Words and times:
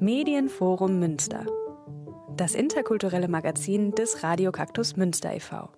Medienforum 0.00 0.98
Münster. 0.98 1.46
Das 2.36 2.54
interkulturelle 2.54 3.28
Magazin 3.28 3.92
des 3.92 4.22
Radio 4.22 4.52
Kaktus 4.52 4.96
Münster 4.96 5.34
e.V. 5.34 5.70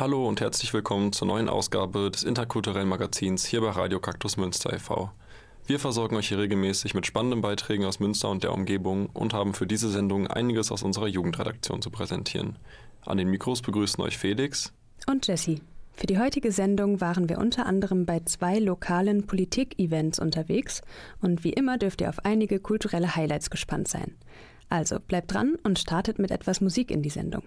Hallo 0.00 0.26
und 0.26 0.40
herzlich 0.40 0.72
willkommen 0.72 1.12
zur 1.12 1.28
neuen 1.28 1.50
Ausgabe 1.50 2.10
des 2.10 2.22
interkulturellen 2.22 2.88
Magazins 2.88 3.44
hier 3.44 3.60
bei 3.60 3.68
Radio 3.68 4.00
Kaktus 4.00 4.38
Münster 4.38 4.72
e.V. 4.72 5.10
Wir 5.66 5.78
versorgen 5.78 6.16
euch 6.16 6.28
hier 6.28 6.38
regelmäßig 6.38 6.94
mit 6.94 7.04
spannenden 7.04 7.42
Beiträgen 7.42 7.84
aus 7.84 8.00
Münster 8.00 8.30
und 8.30 8.42
der 8.42 8.54
Umgebung 8.54 9.10
und 9.10 9.34
haben 9.34 9.52
für 9.52 9.66
diese 9.66 9.90
Sendung 9.90 10.26
einiges 10.26 10.72
aus 10.72 10.82
unserer 10.84 11.06
Jugendredaktion 11.06 11.82
zu 11.82 11.90
präsentieren. 11.90 12.56
An 13.04 13.18
den 13.18 13.28
Mikros 13.28 13.60
begrüßen 13.60 14.02
euch 14.02 14.16
Felix 14.16 14.72
und 15.06 15.26
Jessie. 15.26 15.60
Für 15.92 16.06
die 16.06 16.18
heutige 16.18 16.50
Sendung 16.50 17.02
waren 17.02 17.28
wir 17.28 17.36
unter 17.36 17.66
anderem 17.66 18.06
bei 18.06 18.20
zwei 18.20 18.58
lokalen 18.58 19.26
Politik-Events 19.26 20.18
unterwegs 20.18 20.80
und 21.20 21.44
wie 21.44 21.52
immer 21.52 21.76
dürft 21.76 22.00
ihr 22.00 22.08
auf 22.08 22.24
einige 22.24 22.58
kulturelle 22.58 23.16
Highlights 23.16 23.50
gespannt 23.50 23.88
sein. 23.88 24.16
Also 24.70 24.98
bleibt 24.98 25.34
dran 25.34 25.58
und 25.62 25.78
startet 25.78 26.18
mit 26.18 26.30
etwas 26.30 26.62
Musik 26.62 26.90
in 26.90 27.02
die 27.02 27.10
Sendung. 27.10 27.42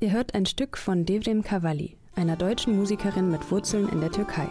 Ihr 0.00 0.12
hört 0.12 0.34
ein 0.34 0.46
Stück 0.46 0.76
von 0.76 1.04
Devrim 1.04 1.42
Cavalli, 1.42 1.96
einer 2.14 2.36
deutschen 2.36 2.76
Musikerin 2.76 3.30
mit 3.30 3.50
Wurzeln 3.50 3.88
in 3.88 4.00
der 4.00 4.10
Türkei. 4.10 4.48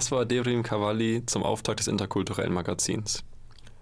Das 0.00 0.10
war 0.10 0.24
Devrim 0.24 0.62
Cavalli 0.62 1.24
zum 1.26 1.42
Auftakt 1.42 1.80
des 1.80 1.86
interkulturellen 1.86 2.54
Magazins. 2.54 3.22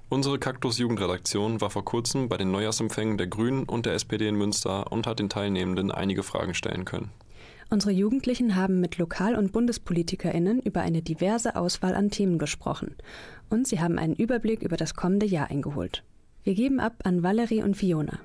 Unsere 0.08 0.40
Kaktus 0.40 0.76
Jugendredaktion 0.76 1.60
war 1.60 1.70
vor 1.70 1.84
kurzem 1.84 2.28
bei 2.28 2.36
den 2.36 2.50
Neujahrsempfängen 2.50 3.18
der 3.18 3.28
Grünen 3.28 3.62
und 3.62 3.86
der 3.86 3.94
SPD 3.94 4.26
in 4.26 4.34
Münster 4.34 4.90
und 4.90 5.06
hat 5.06 5.20
den 5.20 5.28
Teilnehmenden 5.28 5.92
einige 5.92 6.24
Fragen 6.24 6.54
stellen 6.54 6.84
können. 6.84 7.12
Unsere 7.70 7.92
Jugendlichen 7.92 8.56
haben 8.56 8.80
mit 8.80 8.98
Lokal- 8.98 9.36
und 9.36 9.52
BundespolitikerInnen 9.52 10.60
über 10.60 10.80
eine 10.80 11.02
diverse 11.02 11.54
Auswahl 11.54 11.94
an 11.94 12.10
Themen 12.10 12.38
gesprochen 12.38 12.96
und 13.48 13.68
sie 13.68 13.78
haben 13.78 13.96
einen 13.96 14.16
Überblick 14.16 14.62
über 14.62 14.76
das 14.76 14.94
kommende 14.94 15.26
Jahr 15.26 15.52
eingeholt. 15.52 16.02
Wir 16.42 16.54
geben 16.54 16.80
ab 16.80 16.94
an 17.04 17.22
Valerie 17.22 17.62
und 17.62 17.76
Fiona. 17.76 18.18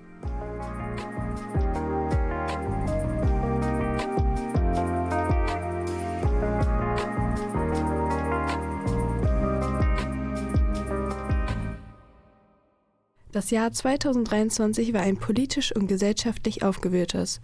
Das 13.34 13.50
Jahr 13.50 13.72
2023 13.72 14.94
war 14.94 15.02
ein 15.02 15.18
politisch 15.18 15.76
und 15.76 15.88
gesellschaftlich 15.88 16.62
aufgewühltes. 16.62 17.42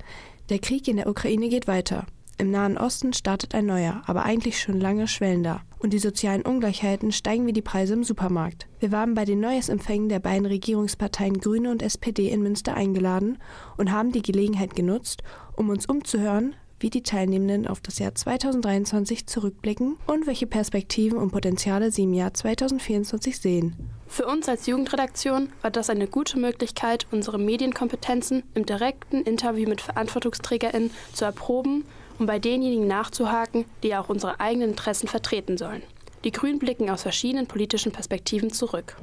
Der 0.49 0.59
Krieg 0.59 0.87
in 0.87 0.97
der 0.97 1.07
Ukraine 1.07 1.49
geht 1.49 1.65
weiter. 1.65 2.05
Im 2.37 2.51
Nahen 2.51 2.77
Osten 2.77 3.11
startet 3.11 3.55
ein 3.55 3.65
neuer, 3.65 4.03
aber 4.05 4.23
eigentlich 4.23 4.59
schon 4.59 4.79
lange 4.79 5.07
schwellender. 5.07 5.61
Und 5.79 5.91
die 5.91 5.97
sozialen 5.97 6.43
Ungleichheiten 6.43 7.11
steigen 7.11 7.47
wie 7.47 7.53
die 7.53 7.63
Preise 7.63 7.95
im 7.95 8.03
Supermarkt. 8.03 8.67
Wir 8.79 8.91
waren 8.91 9.15
bei 9.15 9.25
den 9.25 9.39
Neujahrsempfängen 9.39 10.09
der 10.09 10.19
beiden 10.19 10.45
Regierungsparteien 10.45 11.39
Grüne 11.39 11.71
und 11.71 11.81
SPD 11.81 12.29
in 12.29 12.43
Münster 12.43 12.75
eingeladen 12.75 13.39
und 13.75 13.91
haben 13.91 14.11
die 14.11 14.21
Gelegenheit 14.21 14.75
genutzt, 14.75 15.23
um 15.55 15.69
uns 15.69 15.87
umzuhören, 15.87 16.55
wie 16.79 16.89
die 16.89 17.03
Teilnehmenden 17.03 17.67
auf 17.67 17.81
das 17.81 17.99
Jahr 17.99 18.15
2023 18.15 19.27
zurückblicken 19.27 19.97
und 20.07 20.27
welche 20.27 20.47
Perspektiven 20.47 21.17
und 21.17 21.31
Potenziale 21.31 21.91
sie 21.91 22.03
im 22.03 22.13
Jahr 22.13 22.33
2024 22.33 23.39
sehen. 23.39 23.75
Für 24.07 24.25
uns 24.25 24.49
als 24.49 24.65
Jugendredaktion 24.65 25.49
war 25.61 25.71
das 25.71 25.89
eine 25.89 26.07
gute 26.07 26.39
Möglichkeit, 26.39 27.07
unsere 27.11 27.37
Medienkompetenzen 27.37 28.43
im 28.55 28.65
direkten 28.65 29.21
Interview 29.21 29.69
mit 29.69 29.81
VerantwortungsträgerInnen 29.81 30.91
zu 31.13 31.25
erproben 31.25 31.85
und 32.17 32.25
bei 32.25 32.39
denjenigen 32.39 32.87
nachzuhaken, 32.87 33.65
die 33.83 33.95
auch 33.95 34.09
unsere 34.09 34.39
eigenen 34.39 34.71
Interessen 34.71 35.07
vertreten 35.07 35.57
sollen. 35.57 35.83
Die 36.23 36.31
Grünen 36.31 36.59
blicken 36.59 36.89
aus 36.89 37.03
verschiedenen 37.03 37.47
politischen 37.47 37.91
Perspektiven 37.91 38.51
zurück. 38.51 38.97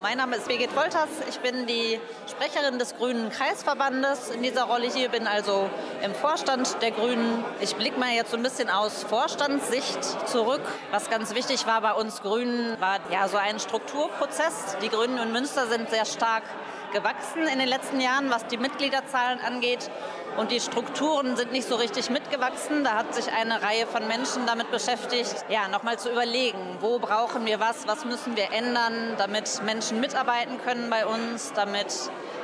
Mein 0.00 0.18
Name 0.18 0.36
ist 0.36 0.46
Birgit 0.46 0.76
Wolters. 0.76 1.08
Ich 1.28 1.40
bin 1.40 1.66
die 1.66 1.98
Sprecherin 2.30 2.78
des 2.78 2.94
Grünen 2.94 3.30
Kreisverbandes 3.30 4.30
in 4.30 4.44
dieser 4.44 4.62
Rolle 4.62 4.88
hier, 4.88 5.08
bin 5.08 5.26
also 5.26 5.68
im 6.04 6.14
Vorstand 6.14 6.80
der 6.80 6.92
Grünen. 6.92 7.44
Ich 7.58 7.74
blicke 7.74 7.98
mal 7.98 8.12
jetzt 8.12 8.30
so 8.30 8.36
ein 8.36 8.44
bisschen 8.44 8.70
aus 8.70 9.02
Vorstandssicht 9.02 10.04
zurück. 10.28 10.60
Was 10.92 11.10
ganz 11.10 11.34
wichtig 11.34 11.66
war 11.66 11.80
bei 11.80 11.94
uns 11.94 12.22
Grünen, 12.22 12.80
war 12.80 13.00
ja 13.10 13.26
so 13.26 13.38
ein 13.38 13.58
Strukturprozess. 13.58 14.76
Die 14.80 14.88
Grünen 14.88 15.18
in 15.18 15.32
Münster 15.32 15.66
sind 15.66 15.90
sehr 15.90 16.04
stark 16.04 16.44
gewachsen 16.92 17.46
in 17.46 17.58
den 17.58 17.68
letzten 17.68 18.00
Jahren, 18.00 18.30
was 18.30 18.46
die 18.46 18.56
Mitgliederzahlen 18.56 19.40
angeht. 19.40 19.90
Und 20.36 20.52
die 20.52 20.60
Strukturen 20.60 21.36
sind 21.36 21.52
nicht 21.52 21.66
so 21.66 21.74
richtig 21.74 22.10
mitgewachsen. 22.10 22.84
Da 22.84 22.94
hat 22.94 23.14
sich 23.14 23.32
eine 23.32 23.60
Reihe 23.62 23.86
von 23.86 24.06
Menschen 24.06 24.46
damit 24.46 24.70
beschäftigt, 24.70 25.44
ja, 25.48 25.68
nochmal 25.68 25.98
zu 25.98 26.10
überlegen, 26.10 26.78
wo 26.80 26.98
brauchen 26.98 27.44
wir 27.44 27.58
was, 27.58 27.88
was 27.88 28.04
müssen 28.04 28.36
wir 28.36 28.52
ändern, 28.52 29.14
damit 29.18 29.62
Menschen 29.64 30.00
mitarbeiten 30.00 30.58
können 30.64 30.90
bei 30.90 31.06
uns, 31.06 31.52
damit 31.54 31.92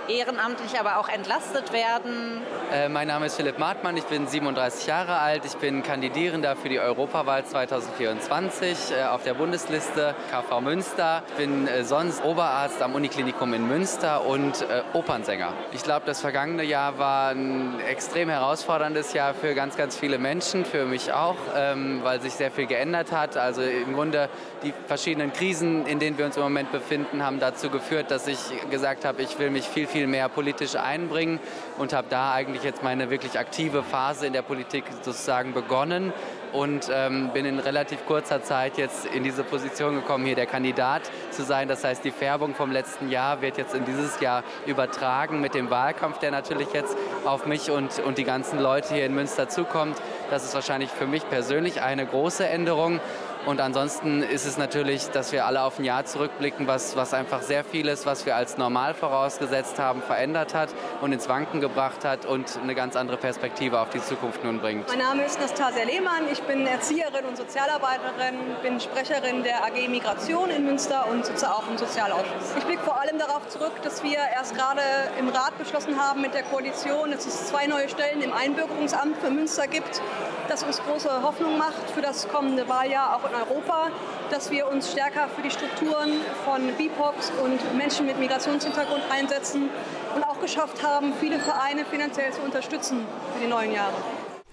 ehrenamtlich 0.08 0.78
aber 0.78 0.98
auch 0.98 1.08
entlastet 1.08 1.72
werden. 1.72 2.42
Äh, 2.72 2.88
mein 2.88 3.08
Name 3.08 3.26
ist 3.26 3.36
Philipp 3.36 3.58
Martmann, 3.58 3.96
ich 3.96 4.04
bin 4.04 4.26
37 4.26 4.86
Jahre 4.86 5.18
alt, 5.18 5.44
ich 5.44 5.56
bin 5.56 5.82
Kandidierender 5.82 6.56
für 6.56 6.68
die 6.68 6.80
Europawahl 6.80 7.44
2024 7.44 8.92
äh, 8.92 9.04
auf 9.04 9.22
der 9.22 9.34
Bundesliste 9.34 10.14
KV 10.30 10.60
Münster. 10.60 11.22
Ich 11.28 11.34
bin 11.34 11.66
äh, 11.66 11.84
sonst 11.84 12.24
Oberarzt 12.24 12.82
am 12.82 12.94
Uniklinikum 12.94 13.54
in 13.54 13.66
Münster 13.68 14.26
und 14.26 14.62
äh, 14.62 14.82
Opernsänger. 14.92 15.52
Ich 15.72 15.82
glaube, 15.82 16.06
das 16.06 16.20
vergangene 16.20 16.64
Jahr 16.64 16.98
war 16.98 17.30
ein 17.30 17.80
extrem 17.80 18.28
herausforderndes 18.28 19.12
Jahr 19.12 19.34
für 19.34 19.54
ganz, 19.54 19.76
ganz 19.76 19.96
viele 19.96 20.18
Menschen, 20.18 20.64
für 20.64 20.84
mich 20.84 21.12
auch, 21.12 21.36
ähm, 21.56 22.00
weil 22.02 22.20
sich 22.20 22.34
sehr 22.34 22.50
viel 22.50 22.66
geändert 22.66 23.12
hat. 23.12 23.36
Also 23.36 23.62
im 23.62 23.94
Grunde 23.94 24.28
die 24.62 24.72
verschiedenen 24.86 25.32
Krisen, 25.32 25.86
in 25.86 25.98
denen 25.98 26.18
wir 26.18 26.26
uns 26.26 26.36
im 26.36 26.42
Moment 26.42 26.72
befinden, 26.72 27.24
haben 27.24 27.40
dazu 27.40 27.70
geführt, 27.70 28.10
dass 28.10 28.26
ich 28.26 28.38
gesagt 28.70 29.04
habe, 29.04 29.22
ich 29.22 29.38
will 29.38 29.50
mich 29.50 29.64
viel, 29.64 29.86
viel 29.86 29.93
mehr 29.94 30.28
politisch 30.28 30.76
einbringen 30.76 31.40
und 31.78 31.92
habe 31.92 32.08
da 32.10 32.32
eigentlich 32.32 32.62
jetzt 32.62 32.82
meine 32.82 33.10
wirklich 33.10 33.38
aktive 33.38 33.82
Phase 33.82 34.26
in 34.26 34.32
der 34.32 34.42
Politik 34.42 34.84
sozusagen 35.02 35.54
begonnen 35.54 36.12
und 36.52 36.88
ähm, 36.92 37.30
bin 37.34 37.44
in 37.46 37.58
relativ 37.58 38.06
kurzer 38.06 38.42
Zeit 38.42 38.78
jetzt 38.78 39.06
in 39.06 39.24
diese 39.24 39.42
Position 39.42 39.96
gekommen, 39.96 40.24
hier 40.24 40.36
der 40.36 40.46
Kandidat 40.46 41.02
zu 41.30 41.42
sein. 41.42 41.66
Das 41.66 41.82
heißt, 41.82 42.04
die 42.04 42.12
Färbung 42.12 42.54
vom 42.54 42.70
letzten 42.70 43.08
Jahr 43.08 43.40
wird 43.42 43.58
jetzt 43.58 43.74
in 43.74 43.84
dieses 43.84 44.20
Jahr 44.20 44.44
übertragen 44.66 45.40
mit 45.40 45.54
dem 45.54 45.70
Wahlkampf, 45.70 46.18
der 46.18 46.30
natürlich 46.30 46.72
jetzt 46.72 46.96
auf 47.24 47.46
mich 47.46 47.72
und, 47.72 47.98
und 47.98 48.18
die 48.18 48.24
ganzen 48.24 48.60
Leute 48.60 48.94
hier 48.94 49.04
in 49.04 49.14
Münster 49.14 49.48
zukommt. 49.48 50.00
Das 50.30 50.44
ist 50.44 50.54
wahrscheinlich 50.54 50.90
für 50.90 51.06
mich 51.06 51.28
persönlich 51.28 51.82
eine 51.82 52.06
große 52.06 52.46
Änderung. 52.46 53.00
Und 53.46 53.60
ansonsten 53.60 54.22
ist 54.22 54.46
es 54.46 54.56
natürlich, 54.56 55.10
dass 55.10 55.30
wir 55.30 55.44
alle 55.44 55.62
auf 55.62 55.78
ein 55.78 55.84
Jahr 55.84 56.06
zurückblicken, 56.06 56.66
was, 56.66 56.96
was 56.96 57.12
einfach 57.12 57.42
sehr 57.42 57.62
vieles, 57.62 58.06
was 58.06 58.24
wir 58.24 58.36
als 58.36 58.56
normal 58.56 58.94
vorausgesetzt 58.94 59.78
haben, 59.78 60.00
verändert 60.00 60.54
hat 60.54 60.70
und 61.02 61.12
ins 61.12 61.28
Wanken 61.28 61.60
gebracht 61.60 62.06
hat 62.06 62.24
und 62.24 62.58
eine 62.62 62.74
ganz 62.74 62.96
andere 62.96 63.18
Perspektive 63.18 63.80
auf 63.80 63.90
die 63.90 64.00
Zukunft 64.00 64.42
nun 64.44 64.60
bringt. 64.60 64.88
Mein 64.88 64.98
Name 64.98 65.24
ist 65.24 65.38
Nastasia 65.38 65.84
Lehmann, 65.84 66.22
ich 66.32 66.42
bin 66.44 66.66
Erzieherin 66.66 67.26
und 67.26 67.36
Sozialarbeiterin, 67.36 68.34
bin 68.62 68.80
Sprecherin 68.80 69.42
der 69.42 69.62
AG 69.62 69.88
Migration 69.90 70.48
in 70.48 70.64
Münster 70.64 71.06
und 71.10 71.26
sitze 71.26 71.52
auch 71.52 71.68
im 71.68 71.76
Sozialausschuss. 71.76 72.56
Ich 72.56 72.64
blicke 72.64 72.82
vor 72.82 72.98
allem 72.98 73.18
darauf 73.18 73.46
zurück, 73.48 73.72
dass 73.82 74.02
wir 74.02 74.18
erst 74.34 74.54
gerade 74.54 74.80
im 75.18 75.28
Rat 75.28 75.58
beschlossen 75.58 76.00
haben 76.00 76.22
mit 76.22 76.32
der 76.32 76.44
Koalition, 76.44 77.10
dass 77.10 77.26
es 77.26 77.48
zwei 77.48 77.66
neue 77.66 77.90
Stellen 77.90 78.22
im 78.22 78.32
Einbürgerungsamt 78.32 79.18
für 79.18 79.30
Münster 79.30 79.66
gibt, 79.66 80.00
das 80.48 80.62
uns 80.62 80.80
große 80.82 81.22
Hoffnung 81.22 81.58
macht 81.58 81.90
für 81.94 82.00
das 82.00 82.26
kommende 82.28 82.66
Wahljahr 82.70 83.16
auch 83.16 83.33
Europa, 83.34 83.90
dass 84.30 84.50
wir 84.50 84.68
uns 84.68 84.92
stärker 84.92 85.28
für 85.28 85.42
die 85.42 85.50
Strukturen 85.50 86.20
von 86.44 86.74
BIPOX 86.76 87.32
und 87.42 87.76
Menschen 87.76 88.06
mit 88.06 88.18
Migrationshintergrund 88.18 89.02
einsetzen 89.10 89.68
und 90.14 90.22
auch 90.24 90.40
geschafft 90.40 90.82
haben, 90.82 91.12
viele 91.20 91.38
Vereine 91.38 91.84
finanziell 91.84 92.32
zu 92.32 92.40
unterstützen 92.42 93.04
für 93.34 93.40
die 93.44 93.48
neuen 93.48 93.72
Jahre. 93.72 93.94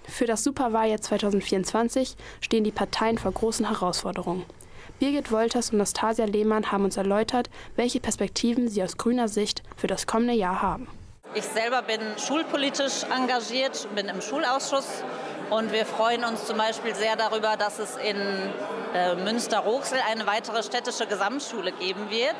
Für 0.08 0.26
das 0.26 0.44
Superwahljahr 0.44 1.00
2024 1.00 2.16
stehen 2.40 2.64
die 2.64 2.72
Parteien 2.72 3.18
vor 3.18 3.32
großen 3.32 3.68
Herausforderungen. 3.68 4.44
Birgit 4.98 5.32
Wolters 5.32 5.70
und 5.70 5.78
Nastasia 5.78 6.26
Lehmann 6.26 6.70
haben 6.70 6.84
uns 6.84 6.96
erläutert, 6.96 7.50
welche 7.76 7.98
Perspektiven 7.98 8.68
sie 8.68 8.82
aus 8.82 8.96
grüner 8.96 9.28
Sicht 9.28 9.62
für 9.76 9.86
das 9.86 10.06
kommende 10.06 10.34
Jahr 10.34 10.62
haben. 10.62 10.86
Ich 11.34 11.44
selber 11.44 11.80
bin 11.82 12.00
schulpolitisch 12.18 13.04
engagiert, 13.04 13.88
bin 13.94 14.08
im 14.08 14.20
Schulausschuss 14.20 15.02
und 15.52 15.70
wir 15.70 15.84
freuen 15.84 16.24
uns 16.24 16.46
zum 16.46 16.56
Beispiel 16.56 16.94
sehr 16.94 17.14
darüber, 17.14 17.56
dass 17.58 17.78
es 17.78 17.96
in 17.96 18.16
äh, 18.94 19.14
Münster-Roxel 19.16 19.98
eine 20.10 20.26
weitere 20.26 20.62
städtische 20.62 21.06
Gesamtschule 21.06 21.72
geben 21.72 22.08
wird. 22.08 22.36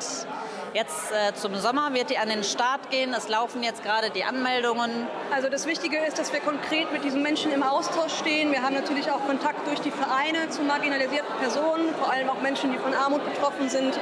Jetzt 0.73 1.11
äh, 1.11 1.35
zum 1.35 1.55
Sommer 1.55 1.93
wird 1.93 2.09
die 2.09 2.17
an 2.17 2.29
den 2.29 2.43
Start 2.43 2.89
gehen. 2.89 3.13
Es 3.13 3.29
laufen 3.29 3.61
jetzt 3.61 3.83
gerade 3.83 4.09
die 4.09 4.23
Anmeldungen. 4.23 4.89
Also 5.31 5.47
das 5.47 5.67
Wichtige 5.67 5.97
ist, 5.99 6.17
dass 6.17 6.33
wir 6.33 6.39
konkret 6.39 6.91
mit 6.91 7.03
diesen 7.03 7.21
Menschen 7.21 7.51
im 7.51 7.61
Austausch 7.61 8.17
stehen. 8.17 8.51
Wir 8.51 8.63
haben 8.63 8.73
natürlich 8.73 9.11
auch 9.11 9.23
Kontakt 9.27 9.67
durch 9.67 9.81
die 9.81 9.91
Vereine 9.91 10.49
zu 10.49 10.63
marginalisierten 10.63 11.35
Personen, 11.39 11.93
vor 11.93 12.11
allem 12.11 12.27
auch 12.29 12.41
Menschen, 12.41 12.71
die 12.71 12.79
von 12.79 12.95
Armut 12.95 13.23
betroffen 13.23 13.69
sind. 13.69 13.93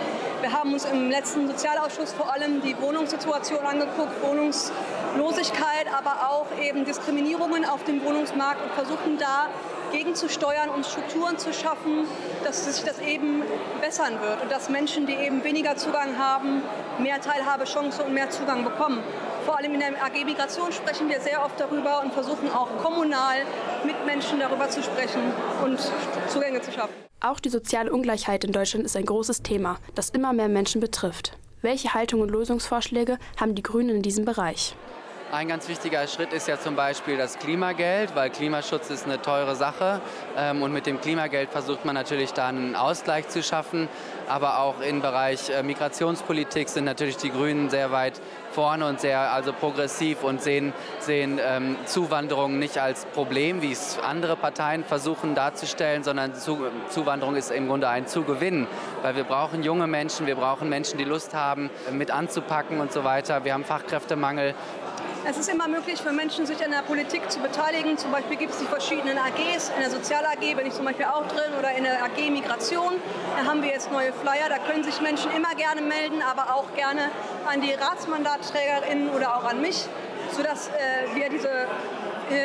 Wir 0.41 0.53
haben 0.53 0.73
uns 0.73 0.85
im 0.85 1.11
letzten 1.11 1.47
Sozialausschuss 1.47 2.13
vor 2.13 2.33
allem 2.33 2.63
die 2.63 2.75
Wohnungssituation 2.81 3.63
angeguckt, 3.63 4.23
Wohnungslosigkeit, 4.23 5.85
aber 5.95 6.31
auch 6.31 6.47
eben 6.59 6.83
Diskriminierungen 6.83 7.63
auf 7.63 7.83
dem 7.83 8.03
Wohnungsmarkt 8.03 8.59
und 8.63 8.71
versuchen 8.71 9.19
da 9.19 9.49
gegenzusteuern 9.91 10.69
und 10.69 10.87
Strukturen 10.87 11.37
zu 11.37 11.53
schaffen, 11.53 12.07
dass 12.43 12.65
sich 12.65 12.83
das 12.83 12.97
eben 12.99 13.43
bessern 13.81 14.19
wird 14.19 14.41
und 14.41 14.51
dass 14.51 14.69
Menschen, 14.69 15.05
die 15.05 15.13
eben 15.13 15.43
weniger 15.43 15.75
Zugang 15.75 16.17
haben, 16.17 16.63
mehr 16.97 17.21
Teilhabechance 17.21 18.01
und 18.01 18.11
mehr 18.11 18.31
Zugang 18.31 18.63
bekommen. 18.63 19.03
Vor 19.45 19.59
allem 19.59 19.75
in 19.75 19.79
der 19.79 19.89
AG 19.89 20.25
Migration 20.25 20.71
sprechen 20.71 21.07
wir 21.07 21.19
sehr 21.21 21.45
oft 21.45 21.59
darüber 21.59 22.01
und 22.01 22.13
versuchen 22.13 22.51
auch 22.51 22.69
kommunal 22.81 23.37
mit 23.83 24.07
Menschen 24.07 24.39
darüber 24.39 24.67
zu 24.69 24.81
sprechen 24.81 25.21
und 25.63 25.79
Zugänge 26.29 26.61
zu 26.61 26.71
schaffen. 26.71 27.10
Auch 27.23 27.39
die 27.39 27.49
soziale 27.49 27.93
Ungleichheit 27.93 28.43
in 28.43 28.51
Deutschland 28.51 28.83
ist 28.83 28.97
ein 28.97 29.05
großes 29.05 29.43
Thema, 29.43 29.77
das 29.93 30.09
immer 30.09 30.33
mehr 30.33 30.49
Menschen 30.49 30.81
betrifft. 30.81 31.37
Welche 31.61 31.93
Haltung 31.93 32.21
und 32.21 32.31
Lösungsvorschläge 32.31 33.19
haben 33.39 33.53
die 33.53 33.61
Grünen 33.61 33.97
in 33.97 34.01
diesem 34.01 34.25
Bereich? 34.25 34.75
Ein 35.31 35.47
ganz 35.47 35.69
wichtiger 35.69 36.05
Schritt 36.07 36.33
ist 36.33 36.49
ja 36.49 36.59
zum 36.59 36.75
Beispiel 36.75 37.15
das 37.15 37.39
Klimageld, 37.39 38.15
weil 38.15 38.29
Klimaschutz 38.29 38.89
ist 38.89 39.05
eine 39.05 39.21
teure 39.21 39.55
Sache. 39.55 40.01
Ähm, 40.37 40.61
und 40.61 40.73
mit 40.73 40.85
dem 40.85 40.99
Klimageld 40.99 41.51
versucht 41.51 41.85
man 41.85 41.95
natürlich 41.95 42.33
da 42.33 42.47
einen 42.47 42.75
Ausgleich 42.75 43.29
zu 43.29 43.41
schaffen. 43.41 43.87
Aber 44.27 44.59
auch 44.59 44.81
im 44.81 45.01
Bereich 45.01 45.49
äh, 45.49 45.63
Migrationspolitik 45.63 46.67
sind 46.67 46.83
natürlich 46.83 47.15
die 47.15 47.31
Grünen 47.31 47.69
sehr 47.69 47.93
weit 47.93 48.19
vorne 48.51 48.85
und 48.85 48.99
sehr 48.99 49.31
also 49.31 49.53
progressiv 49.53 50.23
und 50.23 50.41
sehen, 50.41 50.73
sehen 50.99 51.39
ähm, 51.41 51.77
Zuwanderung 51.85 52.59
nicht 52.59 52.77
als 52.77 53.05
Problem, 53.05 53.61
wie 53.61 53.71
es 53.71 53.99
andere 53.99 54.35
Parteien 54.35 54.83
versuchen 54.83 55.35
darzustellen, 55.35 56.03
sondern 56.03 56.35
Zu 56.35 56.65
Zuwanderung 56.89 57.35
ist 57.35 57.51
im 57.51 57.67
Grunde 57.67 57.87
ein 57.87 58.07
Zugewinn, 58.07 58.67
weil 59.01 59.15
wir 59.15 59.23
brauchen 59.23 59.63
junge 59.63 59.87
Menschen, 59.87 60.27
wir 60.27 60.35
brauchen 60.35 60.67
Menschen, 60.67 60.97
die 60.97 61.05
Lust 61.05 61.33
haben, 61.33 61.69
mit 61.91 62.11
anzupacken 62.11 62.81
und 62.81 62.91
so 62.91 63.05
weiter. 63.05 63.45
Wir 63.45 63.53
haben 63.53 63.63
Fachkräftemangel 63.63 64.53
es 65.23 65.37
ist 65.37 65.49
immer 65.49 65.67
möglich 65.67 66.01
für 66.01 66.11
Menschen, 66.11 66.45
sich 66.45 66.63
an 66.63 66.71
der 66.71 66.81
Politik 66.81 67.29
zu 67.29 67.39
beteiligen. 67.39 67.97
Zum 67.97 68.11
Beispiel 68.11 68.37
gibt 68.37 68.53
es 68.53 68.59
die 68.59 68.65
verschiedenen 68.65 69.17
AGs. 69.17 69.69
In 69.75 69.81
der 69.81 69.91
Sozial-AG 69.91 70.55
bin 70.55 70.65
ich 70.65 70.73
zum 70.73 70.85
Beispiel 70.85 71.05
auch 71.05 71.27
drin 71.27 71.53
oder 71.59 71.71
in 71.75 71.83
der 71.83 72.03
AG 72.03 72.31
Migration. 72.31 72.95
Da 73.37 73.45
haben 73.45 73.61
wir 73.61 73.69
jetzt 73.69 73.91
neue 73.91 74.13
Flyer. 74.13 74.49
Da 74.49 74.57
können 74.57 74.83
sich 74.83 74.99
Menschen 75.01 75.31
immer 75.31 75.53
gerne 75.55 75.81
melden, 75.81 76.21
aber 76.23 76.55
auch 76.55 76.73
gerne 76.75 77.01
an 77.45 77.61
die 77.61 77.73
Ratsmandatträgerinnen 77.73 79.09
oder 79.09 79.37
auch 79.37 79.43
an 79.43 79.61
mich, 79.61 79.85
sodass 80.31 80.69
äh, 80.69 81.15
wir 81.15 81.29
diese 81.29 81.67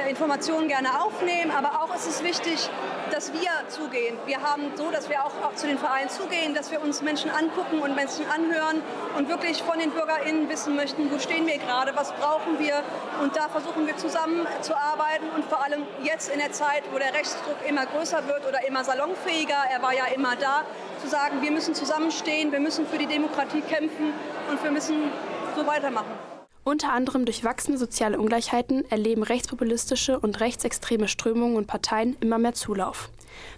Informationen 0.09 0.69
gerne 0.69 1.03
aufnehmen. 1.03 1.51
Aber 1.51 1.83
auch 1.83 1.95
ist 1.95 2.07
es 2.07 2.23
wichtig, 2.23 2.69
dass 3.11 3.33
wir 3.33 3.51
zugehen. 3.69 4.17
Wir 4.27 4.43
haben 4.43 4.73
so, 4.75 4.91
dass 4.91 5.09
wir 5.09 5.25
auch, 5.25 5.33
auch 5.45 5.55
zu 5.55 5.67
den 5.67 5.79
Vereinen 5.79 6.11
zugehen, 6.11 6.55
dass 6.55 6.71
wir 6.71 6.83
uns 6.83 7.03
Menschen 7.03 7.31
angucken 7.31 7.81
und 7.81 7.95
Menschen 7.95 8.25
anhören 8.29 8.83
und 9.17 9.29
wirklich 9.29 9.63
von 9.63 9.79
den 9.79 9.91
BürgerInnen 9.91 10.49
wissen 10.49 10.77
möchten, 10.77 11.11
wo 11.11 11.19
stehen 11.19 11.47
wir 11.47 11.59
gerade, 11.59 11.95
was 11.95 12.13
brauchen 12.13 12.59
wir. 12.59 12.83
Und 13.23 13.37
da 13.37 13.49
versuchen 13.49 13.87
wir 13.87 13.97
zusammen 13.97 14.47
zu 14.61 14.77
arbeiten 14.77 15.29
und 15.35 15.45
vor 15.45 15.63
allem 15.65 15.83
jetzt 16.03 16.29
in 16.29 16.39
der 16.39 16.53
Zeit, 16.53 16.83
wo 16.93 16.99
der 16.99 17.15
Rechtsdruck 17.15 17.57
immer 17.69 17.87
größer 17.87 18.27
wird 18.27 18.47
oder 18.47 18.67
immer 18.67 18.85
salonfähiger, 18.85 19.57
er 19.71 19.83
war 19.83 19.95
ja 19.95 20.07
immer 20.15 20.37
da, 20.37 20.63
zu 21.01 21.09
sagen, 21.09 21.43
wir 21.43 21.51
müssen 21.51 21.75
zusammenstehen, 21.75 22.53
wir 22.53 22.61
müssen 22.61 22.87
für 22.87 22.99
die 22.99 23.07
Demokratie 23.07 23.61
kämpfen 23.61 24.13
und 24.51 24.63
wir 24.63 24.71
müssen 24.71 25.11
so 25.57 25.67
weitermachen. 25.67 26.36
Unter 26.67 26.93
anderem 26.93 27.27
durch 27.27 27.45
wachsende 27.45 27.79
soziale 27.79 28.19
Ungleichheiten 28.19 28.91
erleben 28.91 29.23
rechtspopulistische 29.23 30.19
und 30.19 30.41
rechtsextreme 30.41 31.07
Strömungen 31.07 31.55
und 31.55 31.69
Parteien 31.69 32.17
immer 32.19 32.39
mehr 32.39 32.55
Zulauf. 32.55 33.09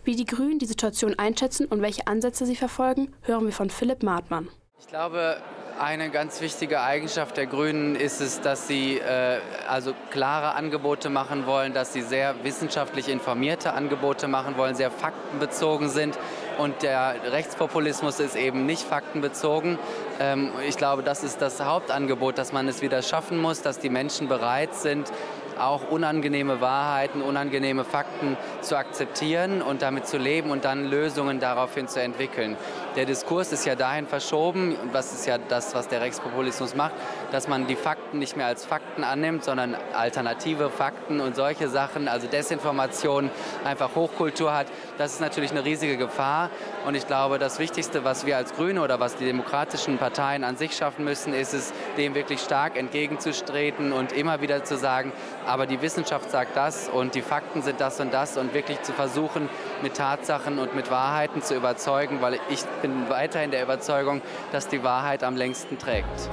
Wie 0.05 0.15
die 0.15 0.27
Grünen 0.27 0.59
die 0.59 0.67
Situation 0.67 1.19
einschätzen 1.19 1.65
und 1.65 1.81
welche 1.81 2.07
Ansätze 2.07 2.45
sie 2.45 2.55
verfolgen, 2.55 3.15
hören 3.23 3.47
wir 3.47 3.53
von 3.53 3.71
Philipp 3.71 4.03
Martmann. 4.03 4.49
Ich 4.79 4.89
glaube, 4.89 5.39
eine 5.81 6.11
ganz 6.11 6.43
wichtige 6.43 6.83
Eigenschaft 6.83 7.39
der 7.39 7.47
Grünen 7.47 7.97
ist 7.97 8.21
es, 8.21 8.43
dass 8.43 8.69
sie 8.69 8.99
äh, 8.99 9.39
also 9.67 9.95
klare 10.11 10.55
Angebote 10.55 11.09
machen 11.09 11.47
wollen, 11.47 11.73
dass 11.73 11.95
sie 11.95 12.03
sehr 12.03 12.35
wissenschaftlich 12.45 13.09
informierte 13.09 13.73
Angebote 13.73 14.29
machen 14.29 14.59
wollen, 14.59 14.75
sehr 14.75 14.91
faktenbezogen 14.91 15.89
sind 15.89 16.19
und 16.59 16.83
der 16.83 17.15
Rechtspopulismus 17.33 18.21
ist 18.21 18.37
eben 18.37 18.67
nicht 18.67 18.83
faktenbezogen. 18.83 19.79
Ähm, 20.21 20.51
ich 20.69 20.77
glaube, 20.77 21.03
das 21.03 21.23
ist 21.23 21.41
das 21.41 21.65
Hauptangebot, 21.65 22.37
dass 22.37 22.53
man 22.53 22.69
es 22.69 22.83
wieder 22.83 23.03
schaffen 23.03 23.39
muss, 23.39 23.63
dass 23.63 23.79
die 23.79 23.89
Menschen 23.89 24.29
bereit 24.29 24.75
sind, 24.75 25.11
auch 25.59 25.91
unangenehme 25.91 26.61
Wahrheiten, 26.61 27.23
unangenehme 27.23 27.85
Fakten 27.85 28.37
zu 28.61 28.77
akzeptieren 28.77 29.63
und 29.63 29.83
damit 29.83 30.07
zu 30.07 30.19
leben 30.19 30.51
und 30.51 30.65
dann 30.65 30.85
Lösungen 30.85 31.41
daraufhin 31.41 31.89
zu 31.89 32.01
entwickeln. 32.01 32.57
Der 32.99 33.07
Diskurs 33.07 33.53
ist 33.53 33.65
ja 33.65 33.77
dahin 33.77 34.09
verschoben, 34.09 34.75
und 34.75 34.93
was 34.93 35.13
ist 35.13 35.25
ja 35.25 35.39
das, 35.39 35.73
was 35.73 35.87
der 35.87 36.01
Rechtspopulismus 36.01 36.75
macht, 36.75 36.95
dass 37.31 37.47
man 37.47 37.69
die 37.69 37.77
Fakten 37.77 38.19
nicht 38.19 38.37
mehr 38.37 38.47
als 38.47 38.65
Fakten 38.65 39.05
annimmt, 39.05 39.45
sondern 39.45 39.77
alternative 39.95 40.69
Fakten 40.69 41.21
und 41.21 41.37
solche 41.37 41.69
Sachen, 41.69 42.09
also 42.09 42.27
Desinformation, 42.27 43.31
einfach 43.65 43.95
Hochkultur 43.95 44.53
hat. 44.53 44.67
Das 44.97 45.13
ist 45.13 45.21
natürlich 45.21 45.53
eine 45.53 45.65
riesige 45.65 45.97
Gefahr. 45.97 46.51
Und 46.89 46.97
ich 46.97 47.07
glaube, 47.07 47.39
das 47.39 47.61
Wichtigste, 47.61 48.03
was 48.03 48.27
wir 48.27 48.37
als 48.37 48.53
Grüne 48.55 48.83
oder 48.83 48.99
was 48.99 49.15
die 49.15 49.27
demokratischen 49.27 49.99
Parteien 49.99 50.43
an 50.43 50.57
sich 50.57 50.77
schaffen 50.77 51.05
müssen, 51.05 51.35
ist 51.35 51.55
es, 51.55 51.73
dem 51.99 52.17
wirklich 52.17 52.41
stark 52.41 52.77
entgegenzustreten 52.77 53.93
und 53.93 54.11
immer 54.11 54.41
wieder 54.41 54.65
zu 54.65 54.77
sagen, 54.77 55.13
aber 55.47 55.67
die 55.67 55.83
Wissenschaft 55.83 56.33
sagt 56.33 56.57
das 56.57 56.89
und 56.89 57.15
die 57.15 57.23
Fakten 57.23 57.63
sind 57.63 57.81
das 57.81 58.01
und 58.01 58.13
das 58.13 58.37
und 58.37 58.55
wirklich 58.55 58.83
zu 58.83 58.93
versuchen, 58.93 59.49
mit 59.83 59.95
Tatsachen 59.95 60.59
und 60.59 60.75
mit 60.75 60.91
Wahrheiten 60.91 61.43
zu 61.43 61.55
überzeugen, 61.55 62.21
weil 62.21 62.41
ich 62.49 62.65
bin 62.83 62.88
weiterhin 63.09 63.51
der 63.51 63.63
Überzeugung, 63.63 64.23
dass 64.53 64.69
die 64.69 64.83
Wahrheit 64.83 65.23
am 65.23 65.37
längsten 65.37 65.79
trägt. 65.79 66.31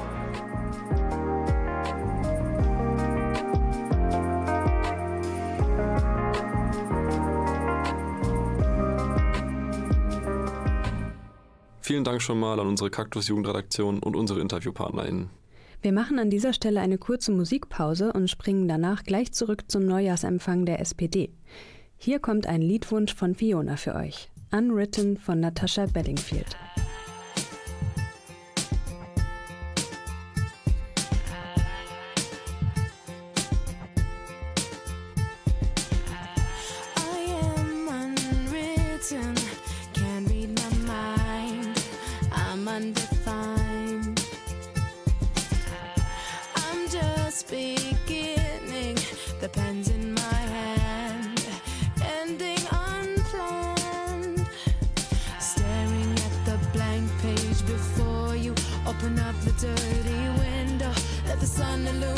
Vielen 11.86 12.04
Dank 12.04 12.20
schon 12.20 12.40
mal 12.40 12.60
an 12.60 12.66
unsere 12.66 12.90
Kaktus 12.90 13.28
Jugendredaktion 13.28 14.00
und 14.00 14.16
unsere 14.16 14.42
InterviewpartnerInnen. 14.42 15.30
Wir 15.84 15.92
machen 15.92 16.18
an 16.18 16.32
dieser 16.32 16.52
Stelle 16.52 16.80
eine 16.80 16.98
kurze 16.98 17.32
Musikpause 17.32 18.12
und 18.12 18.28
springen 18.28 18.68
danach 18.68 19.04
gleich 19.04 19.32
zurück 19.34 19.66
zum 19.68 19.86
Neujahrsempfang 19.86 20.66
der 20.66 20.80
SPD. 20.80 21.30
Hier 21.96 22.18
kommt 22.18 22.48
ein 22.48 22.64
Liedwunsch 22.64 23.14
von 23.14 23.36
Fiona 23.36 23.76
für 23.76 23.94
euch. 23.94 24.32
Unwritten 24.56 25.18
von 25.18 25.42
Natasha 25.42 25.86
the 61.46 61.52
sun 61.52 61.86
to 61.86 61.94
lose 61.94 62.15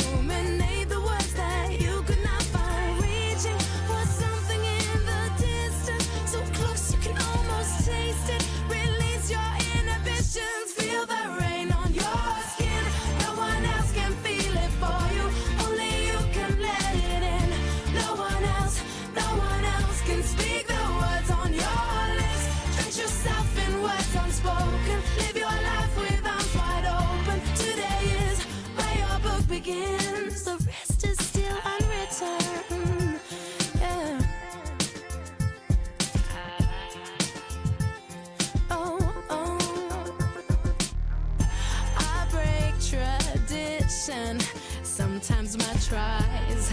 Sometimes 44.82 45.56
my 45.56 45.74
tries 45.88 46.72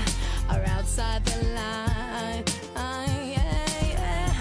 are 0.50 0.64
outside 0.68 1.24
the 1.26 1.48
line. 1.54 2.44
Ah, 2.76 3.06
yeah, 3.24 3.88
yeah. 3.94 4.34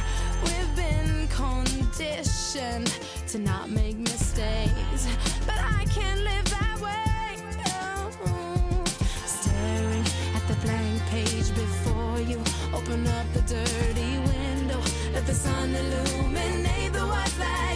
We've 0.42 0.76
been 0.76 1.28
conditioned 1.28 2.92
to 3.28 3.38
not 3.38 3.70
make 3.70 3.96
mistakes, 3.96 5.06
but 5.46 5.58
I 5.58 5.84
can't 5.90 6.20
live 6.20 6.46
that 6.50 6.78
way. 6.80 7.36
No. 7.64 8.84
Staring 9.26 10.04
at 10.34 10.44
the 10.48 10.56
blank 10.64 11.02
page 11.10 11.54
before 11.54 12.20
you, 12.20 12.38
open 12.72 13.06
up 13.06 13.26
the 13.32 13.42
dirty 13.42 14.18
window, 14.18 14.80
let 15.12 15.26
the 15.26 15.34
sun 15.34 15.74
illuminate 15.74 16.92
the 16.92 17.06
white 17.06 17.38
light. 17.38 17.73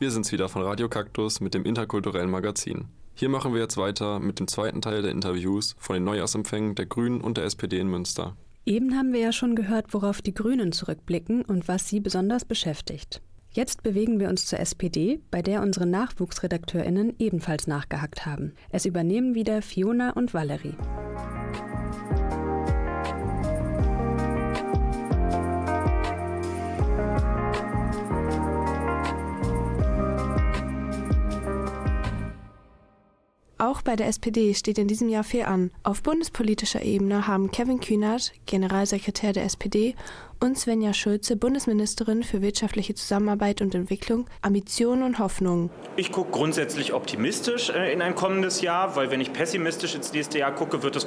Wir 0.00 0.10
sind's 0.10 0.32
wieder 0.32 0.48
von 0.48 0.62
Radio 0.62 0.88
Kaktus 0.88 1.40
mit 1.40 1.54
dem 1.54 1.64
interkulturellen 1.64 2.30
Magazin. 2.30 2.86
Hier 3.14 3.28
machen 3.28 3.54
wir 3.54 3.60
jetzt 3.60 3.76
weiter 3.76 4.18
mit 4.18 4.40
dem 4.40 4.48
zweiten 4.48 4.82
Teil 4.82 5.02
der 5.02 5.12
Interviews 5.12 5.76
von 5.78 5.94
den 5.94 6.02
Neujahrsempfängen 6.02 6.74
der 6.74 6.86
Grünen 6.86 7.20
und 7.20 7.36
der 7.36 7.44
SPD 7.44 7.78
in 7.78 7.88
Münster. 7.88 8.36
Eben 8.66 8.96
haben 8.96 9.12
wir 9.12 9.20
ja 9.20 9.30
schon 9.30 9.54
gehört, 9.54 9.94
worauf 9.94 10.20
die 10.20 10.34
Grünen 10.34 10.72
zurückblicken 10.72 11.44
und 11.44 11.68
was 11.68 11.88
sie 11.88 12.00
besonders 12.00 12.44
beschäftigt. 12.44 13.22
Jetzt 13.52 13.84
bewegen 13.84 14.18
wir 14.18 14.28
uns 14.30 14.46
zur 14.46 14.58
SPD, 14.58 15.20
bei 15.30 15.42
der 15.42 15.62
unsere 15.62 15.86
Nachwuchsredakteurinnen 15.86 17.14
ebenfalls 17.20 17.68
nachgehackt 17.68 18.26
haben. 18.26 18.54
Es 18.70 18.86
übernehmen 18.86 19.36
wieder 19.36 19.62
Fiona 19.62 20.10
und 20.10 20.34
Valerie. 20.34 20.74
Auch 33.56 33.82
bei 33.82 33.94
der 33.94 34.08
SPD 34.08 34.52
steht 34.54 34.78
in 34.78 34.88
diesem 34.88 35.08
Jahr 35.08 35.22
viel 35.22 35.44
an. 35.44 35.70
Auf 35.84 36.02
bundespolitischer 36.02 36.82
Ebene 36.82 37.28
haben 37.28 37.52
Kevin 37.52 37.78
Kühnert, 37.78 38.32
Generalsekretär 38.46 39.32
der 39.32 39.44
SPD, 39.44 39.94
und 40.40 40.58
Svenja 40.58 40.92
Schulze, 40.92 41.36
Bundesministerin 41.36 42.24
für 42.24 42.42
wirtschaftliche 42.42 42.94
Zusammenarbeit 42.94 43.62
und 43.62 43.74
Entwicklung, 43.74 44.26
Ambitionen 44.42 45.04
und 45.04 45.18
Hoffnungen. 45.20 45.70
Ich 45.96 46.10
gucke 46.10 46.32
grundsätzlich 46.32 46.92
optimistisch 46.92 47.70
äh, 47.70 47.92
in 47.92 48.02
ein 48.02 48.16
kommendes 48.16 48.60
Jahr, 48.60 48.96
weil 48.96 49.10
wenn 49.12 49.20
ich 49.20 49.32
pessimistisch 49.32 49.94
ins 49.94 50.12
nächste 50.12 50.40
Jahr 50.40 50.52
gucke, 50.52 50.82
wird 50.82 50.96
es 50.96 51.06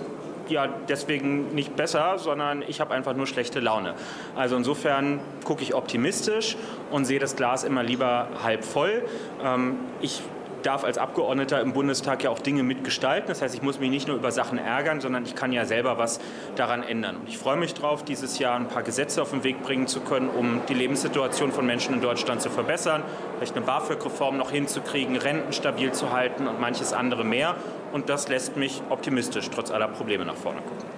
ja 0.50 0.68
deswegen 0.68 1.54
nicht 1.54 1.76
besser, 1.76 2.18
sondern 2.18 2.64
ich 2.66 2.80
habe 2.80 2.94
einfach 2.94 3.16
nur 3.16 3.28
schlechte 3.28 3.60
Laune. 3.60 3.96
Also 4.36 4.56
insofern 4.56 5.20
gucke 5.44 5.62
ich 5.62 5.76
optimistisch 5.76 6.56
und 6.92 7.06
sehe 7.06 7.20
das 7.20 7.36
Glas 7.36 7.66
immer 7.66 7.84
lieber 7.84 8.30
halb 8.42 8.64
voll. 8.64 9.04
Ähm, 9.44 9.76
ich 10.02 10.22
darf 10.64 10.84
als 10.84 10.98
Abgeordneter 10.98 11.62
im 11.62 11.74
Bundestag 11.74 12.24
ja 12.24 12.30
auch 12.30 12.40
Dinge 12.40 12.64
mitgestalten. 12.64 13.28
Das 13.28 13.42
heißt, 13.42 13.56
ich 13.56 13.62
muss 13.62 13.80
mich 13.80 13.90
nicht 13.90 14.08
nur 14.08 14.18
über 14.18 14.32
Sachen 14.32 14.58
ärgern, 14.58 15.02
sondern 15.02 15.24
ich 15.26 15.36
kann 15.36 15.52
ja 15.52 15.66
selber 15.66 15.98
was 15.98 16.20
daran 16.56 16.84
ändern. 16.84 17.18
Und 17.18 17.30
ich 17.30 17.38
freue 17.38 17.58
mich 17.58 17.74
darauf, 17.74 18.04
dieses 18.04 18.40
Jahr 18.40 18.56
ein 18.56 18.68
paar 18.68 18.84
Gesetze 18.84 19.22
auf 19.22 19.32
den 19.32 19.44
Weg 19.44 19.62
bringen 19.62 19.88
zu 19.88 20.02
können, 20.02 20.30
um 20.30 20.62
die 20.68 20.74
Lebenssituation 20.74 21.52
von 21.52 21.66
Menschen 21.66 21.94
in 21.94 22.02
Deutschland 22.02 22.42
zu 22.42 22.50
verbessern, 22.50 23.04
vielleicht 23.38 23.56
eine 23.56 23.66
BAföG-Reform 23.66 24.38
noch 24.38 24.52
hinzukriegen, 24.52 25.16
Renten 25.16 25.54
stabil 25.54 25.92
zu 25.92 26.12
halten 26.12 26.48
und 26.48 26.60
manches 26.60 26.94
andere 26.94 27.24
mehr. 27.24 27.56
Und 27.92 28.10
das 28.10 28.28
lässt 28.28 28.58
mich 28.58 28.82
optimistisch 28.90 29.50
trotz 29.50 29.72
aller 29.72 29.88
Probleme 29.88 30.26
nach 30.26 30.36
vorne 30.36 30.62
gucken. 30.62 30.97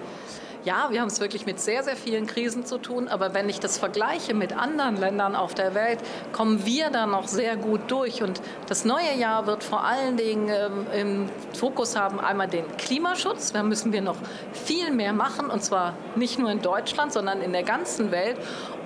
Ja, 0.62 0.88
wir 0.90 1.00
haben 1.00 1.08
es 1.08 1.20
wirklich 1.20 1.46
mit 1.46 1.58
sehr, 1.58 1.82
sehr 1.82 1.96
vielen 1.96 2.26
Krisen 2.26 2.66
zu 2.66 2.76
tun. 2.76 3.08
Aber 3.08 3.32
wenn 3.32 3.48
ich 3.48 3.60
das 3.60 3.78
vergleiche 3.78 4.34
mit 4.34 4.52
anderen 4.52 4.98
Ländern 4.98 5.34
auf 5.34 5.54
der 5.54 5.74
Welt, 5.74 6.00
kommen 6.32 6.66
wir 6.66 6.90
da 6.90 7.06
noch 7.06 7.28
sehr 7.28 7.56
gut 7.56 7.80
durch. 7.90 8.22
Und 8.22 8.42
das 8.66 8.84
neue 8.84 9.14
Jahr 9.16 9.46
wird 9.46 9.64
vor 9.64 9.84
allen 9.84 10.18
Dingen 10.18 10.50
ähm, 10.50 10.86
im 10.92 11.30
Fokus 11.58 11.96
haben 11.96 12.20
einmal 12.20 12.46
den 12.46 12.64
Klimaschutz. 12.76 13.52
Da 13.52 13.62
müssen 13.62 13.94
wir 13.94 14.02
noch 14.02 14.16
viel 14.52 14.90
mehr 14.90 15.14
machen. 15.14 15.48
Und 15.48 15.64
zwar 15.64 15.94
nicht 16.14 16.38
nur 16.38 16.50
in 16.50 16.60
Deutschland, 16.60 17.14
sondern 17.14 17.40
in 17.40 17.52
der 17.52 17.62
ganzen 17.62 18.10
Welt. 18.10 18.36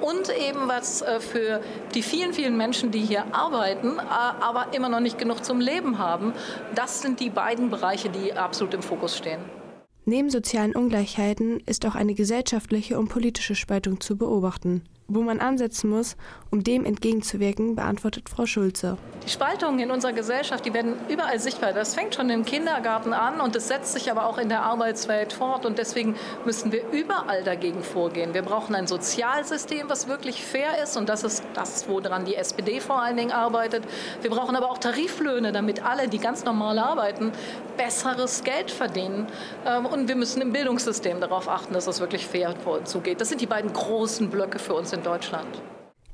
Und 0.00 0.30
eben 0.30 0.68
was 0.68 1.02
äh, 1.02 1.18
für 1.18 1.60
die 1.92 2.02
vielen, 2.02 2.32
vielen 2.34 2.56
Menschen, 2.56 2.92
die 2.92 3.00
hier 3.00 3.24
arbeiten, 3.32 3.98
äh, 3.98 4.02
aber 4.44 4.66
immer 4.74 4.88
noch 4.88 5.00
nicht 5.00 5.18
genug 5.18 5.44
zum 5.44 5.60
Leben 5.60 5.98
haben. 5.98 6.34
Das 6.76 7.02
sind 7.02 7.18
die 7.18 7.30
beiden 7.30 7.68
Bereiche, 7.70 8.10
die 8.10 8.32
absolut 8.32 8.74
im 8.74 8.82
Fokus 8.82 9.16
stehen. 9.16 9.63
Neben 10.06 10.28
sozialen 10.28 10.76
Ungleichheiten 10.76 11.60
ist 11.66 11.86
auch 11.86 11.94
eine 11.94 12.14
gesellschaftliche 12.14 12.98
und 12.98 13.08
politische 13.08 13.54
Spaltung 13.54 14.00
zu 14.00 14.16
beobachten. 14.18 14.82
Wo 15.06 15.20
man 15.20 15.40
ansetzen 15.40 15.90
muss, 15.90 16.16
um 16.50 16.64
dem 16.64 16.86
entgegenzuwirken, 16.86 17.74
beantwortet 17.76 18.30
Frau 18.30 18.46
Schulze. 18.46 18.96
Die 19.26 19.30
Spaltungen 19.30 19.78
in 19.78 19.90
unserer 19.90 20.12
Gesellschaft, 20.12 20.64
die 20.64 20.72
werden 20.72 20.94
überall 21.08 21.38
sichtbar. 21.38 21.74
Das 21.74 21.94
fängt 21.94 22.14
schon 22.14 22.30
im 22.30 22.44
Kindergarten 22.44 23.12
an 23.12 23.40
und 23.40 23.54
es 23.54 23.68
setzt 23.68 23.92
sich 23.92 24.10
aber 24.10 24.26
auch 24.26 24.38
in 24.38 24.48
der 24.48 24.62
Arbeitswelt 24.62 25.34
fort. 25.34 25.66
Und 25.66 25.78
deswegen 25.78 26.16
müssen 26.46 26.72
wir 26.72 26.88
überall 26.90 27.44
dagegen 27.44 27.82
vorgehen. 27.82 28.32
Wir 28.32 28.42
brauchen 28.42 28.74
ein 28.74 28.86
Sozialsystem, 28.86 29.90
was 29.90 30.08
wirklich 30.08 30.42
fair 30.42 30.82
ist. 30.82 30.96
Und 30.96 31.10
das 31.10 31.22
ist 31.22 31.44
das, 31.52 31.86
woran 31.86 32.24
die 32.24 32.36
SPD 32.36 32.80
vor 32.80 33.02
allen 33.02 33.18
Dingen 33.18 33.32
arbeitet. 33.32 33.84
Wir 34.22 34.30
brauchen 34.30 34.56
aber 34.56 34.70
auch 34.70 34.78
Tariflöhne, 34.78 35.52
damit 35.52 35.84
alle, 35.84 36.08
die 36.08 36.18
ganz 36.18 36.44
normal 36.44 36.78
arbeiten, 36.78 37.32
besseres 37.76 38.42
Geld 38.42 38.70
verdienen. 38.70 39.26
Ähm, 39.66 39.84
und 39.84 40.08
wir 40.08 40.16
müssen 40.16 40.40
im 40.40 40.52
Bildungssystem 40.52 41.20
darauf 41.20 41.48
achten, 41.48 41.74
dass 41.74 41.86
es 41.86 42.00
wirklich 42.00 42.26
fair 42.26 42.54
zugeht. 42.84 43.20
Das 43.20 43.28
sind 43.28 43.42
die 43.42 43.46
beiden 43.46 43.72
großen 43.72 44.30
Blöcke 44.30 44.58
für 44.58 44.72
uns 44.74 44.93
in 44.94 45.02
Deutschland. 45.02 45.60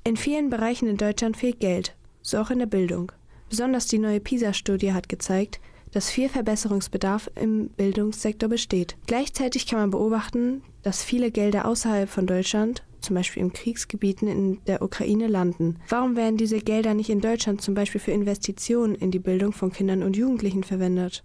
In 0.03 0.17
vielen 0.17 0.51
Bereichen 0.51 0.89
in 0.89 0.97
Deutschland 0.97 1.37
fehlt 1.37 1.61
Geld, 1.61 1.95
so 2.23 2.39
auch 2.39 2.51
in 2.51 2.59
der 2.59 2.67
Bildung. 2.67 3.13
Besonders 3.49 3.87
die 3.87 3.99
neue 3.99 4.21
PISA-Studie 4.21 4.93
hat 4.93 5.09
gezeigt, 5.09 5.61
dass 5.93 6.11
viel 6.11 6.29
Verbesserungsbedarf 6.29 7.31
im 7.35 7.69
Bildungssektor 7.69 8.49
besteht. 8.49 8.97
Gleichzeitig 9.07 9.67
kann 9.67 9.81
man 9.81 9.91
beobachten, 9.91 10.63
dass 10.83 11.03
viele 11.03 11.31
Gelder 11.31 11.67
außerhalb 11.67 12.09
von 12.09 12.27
Deutschland, 12.27 12.85
zum 13.01 13.17
Beispiel 13.17 13.43
in 13.43 13.53
Kriegsgebieten 13.53 14.29
in 14.29 14.65
der 14.67 14.83
Ukraine, 14.83 15.27
landen. 15.27 15.79
Warum 15.89 16.17
werden 16.17 16.37
diese 16.37 16.59
Gelder 16.59 16.95
nicht 16.95 17.11
in 17.11 17.21
Deutschland 17.21 17.61
zum 17.61 17.75
Beispiel 17.75 18.01
für 18.01 18.13
Investitionen 18.13 18.95
in 18.95 19.11
die 19.11 19.19
Bildung 19.19 19.53
von 19.53 19.73
Kindern 19.73 20.03
und 20.03 20.17
Jugendlichen 20.17 20.65
verwendet? 20.65 21.25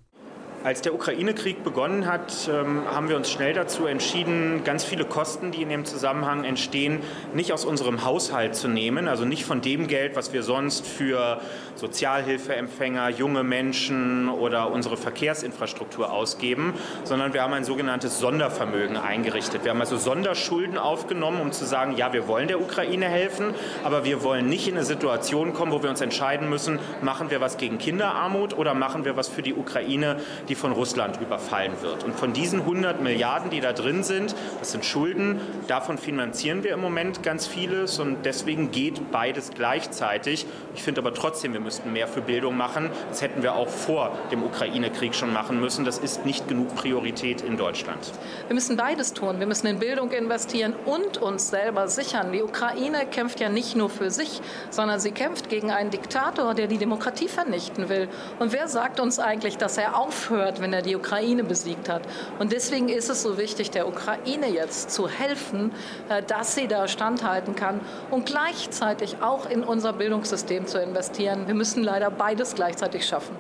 Als 0.66 0.82
der 0.82 0.96
Ukraine-Krieg 0.96 1.64
begonnen 1.64 2.08
hat, 2.08 2.50
ähm, 2.52 2.82
haben 2.88 3.08
wir 3.08 3.18
uns 3.18 3.30
schnell 3.30 3.54
dazu 3.54 3.86
entschieden, 3.86 4.64
ganz 4.64 4.84
viele 4.84 5.06
Kosten, 5.06 5.52
die 5.52 5.62
in 5.62 5.70
dem 5.70 5.86
Zusammenhang 5.86 6.44
entstehen, 6.44 7.04
nicht 7.36 7.54
aus 7.54 7.66
unserem 7.66 8.04
Haushalt 8.04 8.56
zu 8.56 8.68
nehmen, 8.68 9.08
also 9.08 9.26
nicht 9.26 9.46
von 9.46 9.62
dem 9.62 9.86
Geld, 9.86 10.16
was 10.16 10.34
wir 10.34 10.42
sonst 10.42 10.88
für 10.88 11.40
Sozialhilfeempfänger, 11.76 13.10
junge 13.10 13.44
Menschen 13.44 14.28
oder 14.28 14.72
unsere 14.72 14.98
Verkehrsinfrastruktur 14.98 16.12
ausgeben, 16.12 16.74
sondern 17.04 17.36
wir 17.36 17.44
haben 17.44 17.54
ein 17.54 17.64
sogenanntes 17.64 18.18
Sondervermögen 18.18 18.98
eingerichtet. 18.98 19.66
Wir 19.66 19.70
haben 19.70 19.82
also 19.82 19.98
Sonderschulden 19.98 20.80
aufgenommen, 20.80 21.42
um 21.42 21.52
zu 21.52 21.66
sagen, 21.66 21.96
ja, 21.96 22.12
wir 22.12 22.28
wollen 22.28 22.48
der 22.48 22.60
Ukraine 22.60 23.06
helfen, 23.06 23.54
aber 23.84 24.04
wir 24.04 24.24
wollen 24.24 24.50
nicht 24.50 24.68
in 24.68 24.78
eine 24.78 24.86
Situation 24.86 25.54
kommen, 25.54 25.72
wo 25.72 25.84
wir 25.84 25.92
uns 25.92 26.02
entscheiden 26.02 26.50
müssen, 26.50 26.80
machen 27.04 27.30
wir 27.30 27.40
was 27.40 27.58
gegen 27.58 27.78
Kinderarmut 27.78 28.58
oder 28.58 28.74
machen 28.74 29.06
wir 29.06 29.16
was 29.16 29.28
für 29.28 29.44
die 29.44 29.54
Ukraine, 29.54 30.16
die 30.50 30.55
die 30.56 30.60
von 30.62 30.72
Russland 30.72 31.20
überfallen 31.22 31.74
wird. 31.82 32.04
Und 32.04 32.16
von 32.16 32.32
diesen 32.34 32.62
100 32.62 33.02
Milliarden, 33.02 33.50
die 33.50 33.60
da 33.60 33.74
drin 33.74 34.04
sind, 34.04 34.36
das 34.60 34.72
sind 34.72 34.86
Schulden, 34.86 35.42
davon 35.68 35.98
finanzieren 35.98 36.64
wir 36.64 36.74
im 36.74 36.80
Moment 36.80 37.24
ganz 37.24 37.46
vieles 37.46 38.00
und 38.00 38.26
deswegen 38.26 38.72
geht 38.72 39.12
beides 39.12 39.52
gleichzeitig. 39.54 40.46
Ich 40.74 40.84
finde 40.84 41.02
aber 41.02 41.14
trotzdem, 41.14 41.54
wir 41.54 41.60
müssten 41.60 41.92
mehr 41.92 42.08
für 42.08 42.22
Bildung 42.22 42.56
machen. 42.56 42.90
Das 43.10 43.22
hätten 43.22 43.44
wir 43.44 43.56
auch 43.56 43.68
vor 43.68 44.18
dem 44.32 44.44
Ukraine-Krieg 44.44 45.14
schon 45.14 45.34
machen 45.34 45.60
müssen. 45.60 45.84
Das 45.84 45.98
ist 45.98 46.26
nicht 46.26 46.48
genug 46.48 46.74
Priorität 46.76 47.42
in 47.42 47.58
Deutschland. 47.58 48.14
Wir 48.48 48.56
müssen 48.56 48.78
beides 48.78 49.14
tun. 49.14 49.40
Wir 49.40 49.48
müssen 49.48 49.68
in 49.68 49.80
Bildung 49.80 50.12
investieren 50.12 50.74
und 50.86 51.18
uns 51.18 51.50
selber 51.50 51.88
sichern. 51.88 52.32
Die 52.32 52.44
Ukraine 52.44 53.06
kämpft 53.06 53.40
ja 53.40 53.50
nicht 53.50 53.76
nur 53.76 53.90
für 53.90 54.10
sich, 54.10 54.42
sondern 54.70 55.00
sie 55.00 55.12
kämpft 55.12 55.50
gegen 55.50 55.72
einen 55.72 55.90
Diktator, 55.90 56.54
der 56.54 56.68
die 56.68 56.78
Demokratie 56.78 57.28
vernichten 57.28 57.90
will. 57.90 58.08
Und 58.40 58.54
wer 58.54 58.68
sagt 58.70 59.00
uns 59.00 59.20
eigentlich, 59.20 59.58
dass 59.58 59.78
er 59.78 59.98
aufhört, 59.98 60.45
aufhört, 60.46 60.62
wenn 60.62 60.74
er 60.74 60.82
die 60.82 60.96
Ukraine 60.96 61.44
besiegt 61.44 61.90
hat. 61.90 62.04
Und 62.40 62.52
deswegen 62.52 62.90
ist 62.90 63.10
es 63.10 63.24
so 63.24 63.38
wichtig, 63.38 63.72
der 63.72 63.88
Ukraine 63.88 64.48
jetzt 64.48 64.92
zu 64.92 65.08
helfen, 65.10 65.72
äh, 66.10 66.22
dass 66.24 66.56
sie 66.56 66.68
da 66.68 66.88
standhalten 66.88 67.56
kann 67.56 67.82
und 68.12 68.26
gleichzeitig 68.26 69.18
auch 69.22 69.50
in 69.50 69.64
unser 69.64 69.94
Bildungssystem 69.94 70.68
zu 70.68 70.82
investieren. 70.82 71.48
Wir 71.48 71.56
müssen 71.56 71.84
leider 71.84 72.12
beides 72.12 72.56
gleichzeitig 72.56 73.06
schaffen. 73.06 73.36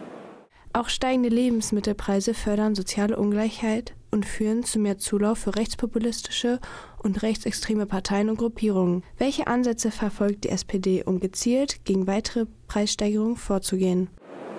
Auch 0.74 0.90
steigende 0.90 1.30
Lebensmittelpreise 1.30 2.34
fördern 2.34 2.76
soziale 2.76 3.16
Ungleichheit 3.16 3.94
und 4.12 4.26
führen 4.26 4.64
zu 4.64 4.78
mehr 4.78 4.98
Zulauf 4.98 5.40
für 5.40 5.56
rechtspopulistische 5.56 6.60
und 7.02 7.22
rechtsextreme 7.22 7.86
Parteien 7.86 8.30
und 8.30 8.38
Gruppierungen. 8.38 9.04
Welche 9.18 9.48
Ansätze 9.48 9.90
verfolgt 9.90 10.44
die 10.44 10.50
SPD, 10.50 11.04
um 11.04 11.22
gezielt 11.22 11.86
gegen 11.86 12.08
weitere 12.08 12.46
Preissteigerungen 12.68 13.38
vorzugehen? 13.38 14.10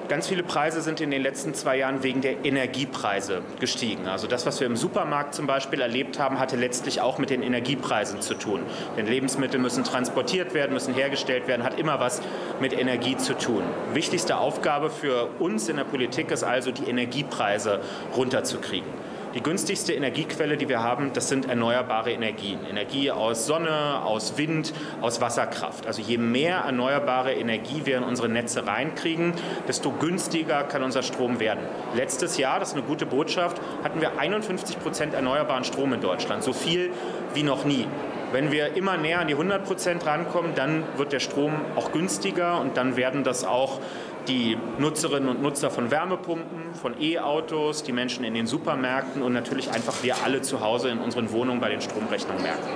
Ganz 0.09 0.29
viele 0.29 0.45
Preise 0.45 0.83
sind 0.83 1.01
in 1.01 1.11
den 1.11 1.21
letzten 1.23 1.53
zwei 1.53 1.79
Jahren 1.79 2.05
wegen 2.05 2.21
der 2.21 2.45
Energiepreise 2.45 3.43
gestiegen. 3.59 4.07
Also 4.07 4.29
das, 4.29 4.47
was 4.47 4.61
wir 4.61 4.69
im 4.69 4.77
Supermarkt 4.77 5.35
zum 5.35 5.49
Beispiel 5.49 5.81
erlebt 5.81 6.21
haben, 6.21 6.39
hatte 6.39 6.55
letztlich 6.55 7.01
auch 7.01 7.19
mit 7.19 7.31
den 7.31 7.43
Energiepreisen 7.43 8.21
zu 8.21 8.35
tun. 8.35 8.61
Denn 8.97 9.07
Lebensmittel 9.07 9.59
müssen 9.59 9.83
transportiert 9.83 10.55
werden, 10.55 10.75
müssen 10.75 10.95
hergestellt 10.95 11.49
werden, 11.49 11.65
hat 11.65 11.81
immer 11.81 11.99
was 11.99 12.23
mit 12.61 12.73
Energie 12.73 13.17
zu 13.17 13.37
tun. 13.37 13.63
Wichtigste 13.95 14.37
Aufgabe 14.39 14.91
für 14.91 15.29
uns 15.41 15.69
in 15.69 15.77
der 15.77 15.85
Politik 15.85 16.31
ist 16.31 16.45
also, 16.45 16.71
die 16.71 16.85
Energiepreise 16.85 17.81
runterzukriegen. 18.17 18.89
Die 19.37 19.43
günstigste 19.43 19.93
Energiequelle, 19.93 20.57
die 20.57 20.67
wir 20.67 20.83
haben, 20.83 21.13
das 21.13 21.29
sind 21.29 21.47
erneuerbare 21.47 22.11
Energien. 22.11 22.59
Energie 22.65 23.11
aus 23.11 23.47
Sonne, 23.47 24.01
aus 24.03 24.39
Wind, 24.39 24.73
aus 25.03 25.21
Wasserkraft. 25.21 25.87
Also 25.87 26.01
je 26.01 26.17
mehr 26.17 26.61
erneuerbare 26.61 27.35
Energie 27.35 27.83
wir 27.85 27.99
in 27.99 28.03
unsere 28.03 28.31
Netze 28.31 28.67
reinkriegen, 28.67 29.35
desto 29.69 29.91
günstiger 29.91 30.63
kann 30.65 30.83
unser 30.83 31.03
Strom 31.03 31.39
werden. 31.39 31.61
Letztes 31.95 32.39
Jahr, 32.39 32.61
das 32.61 32.71
ist 32.71 32.77
eine 32.77 32.87
gute 32.87 33.05
Botschaft, 33.05 33.61
hatten 33.85 34.01
wir 34.01 34.19
51 34.19 34.81
Prozent 34.81 35.13
erneuerbaren 35.13 35.65
Strom 35.65 35.93
in 35.93 36.01
Deutschland. 36.01 36.43
So 36.43 36.55
viel 36.55 36.91
wie 37.35 37.43
noch 37.43 37.67
nie. 37.67 37.87
Wenn 38.33 38.51
wir 38.51 38.75
immer 38.75 38.97
näher 38.97 39.21
an 39.21 39.29
die 39.29 39.35
100 39.35 39.65
Prozent 39.65 40.07
rankommen, 40.07 40.53
dann 40.55 40.83
wird 40.97 41.13
der 41.13 41.21
Strom 41.21 41.53
auch 41.77 41.93
günstiger 41.93 42.59
und 42.59 42.79
dann 42.79 42.97
werden 42.97 43.23
das 43.23 43.45
auch 43.45 43.81
die 44.29 44.57
Nutzerinnen 44.79 45.29
und 45.29 45.43
Nutzer 45.43 45.71
von 45.71 45.91
Wärmepumpen, 45.91 46.75
von 46.75 47.01
E-Autos, 47.01 47.83
die 47.83 47.93
Menschen 47.93 48.25
in 48.25 48.35
den 48.35 48.47
Supermärkten 48.47 49.23
und 49.23 49.33
natürlich 49.33 49.71
einfach 49.71 50.03
wir 50.03 50.17
alle 50.25 50.43
zu 50.43 50.61
Hause 50.61 50.91
in 50.91 50.99
unseren 50.99 51.33
Wohnungen 51.33 51.61
bei 51.61 51.69
den 51.69 51.81
Stromrechnungen 51.81 52.43
merken. 52.43 52.69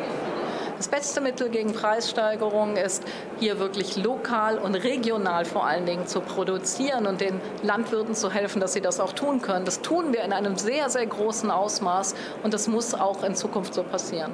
Das 0.76 0.88
beste 0.88 1.20
Mittel 1.20 1.50
gegen 1.50 1.74
Preissteigerungen 1.74 2.76
ist, 2.76 3.04
hier 3.38 3.58
wirklich 3.58 3.98
lokal 3.98 4.56
und 4.56 4.74
regional 4.74 5.44
vor 5.44 5.66
allen 5.66 5.84
Dingen 5.84 6.06
zu 6.06 6.22
produzieren 6.22 7.06
und 7.06 7.20
den 7.20 7.38
Landwirten 7.62 8.14
zu 8.14 8.30
helfen, 8.30 8.60
dass 8.60 8.72
sie 8.72 8.80
das 8.80 8.98
auch 8.98 9.12
tun 9.12 9.42
können. 9.42 9.66
Das 9.66 9.82
tun 9.82 10.14
wir 10.14 10.22
in 10.22 10.32
einem 10.32 10.56
sehr, 10.56 10.88
sehr 10.88 11.04
großen 11.04 11.50
Ausmaß 11.50 12.14
und 12.42 12.54
das 12.54 12.66
muss 12.66 12.94
auch 12.94 13.22
in 13.24 13.34
Zukunft 13.34 13.74
so 13.74 13.82
passieren. 13.82 14.32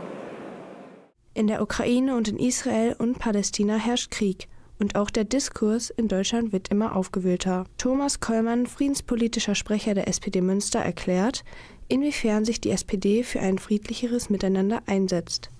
In 1.34 1.48
der 1.48 1.60
Ukraine 1.62 2.14
und 2.14 2.28
in 2.28 2.38
Israel 2.38 2.94
und 2.96 3.18
Palästina 3.18 3.74
herrscht 3.74 4.12
Krieg 4.12 4.46
und 4.78 4.96
auch 4.96 5.10
der 5.10 5.24
Diskurs 5.24 5.90
in 5.90 6.08
Deutschland 6.08 6.52
wird 6.52 6.68
immer 6.68 6.94
aufgewühlter. 6.96 7.64
Thomas 7.78 8.20
Kollmann, 8.20 8.66
friedenspolitischer 8.66 9.54
Sprecher 9.54 9.94
der 9.94 10.08
SPD 10.08 10.40
Münster, 10.40 10.80
erklärt, 10.80 11.44
inwiefern 11.88 12.44
sich 12.44 12.60
die 12.60 12.70
SPD 12.70 13.22
für 13.22 13.40
ein 13.40 13.58
friedlicheres 13.58 14.30
Miteinander 14.30 14.82
einsetzt. 14.86 15.50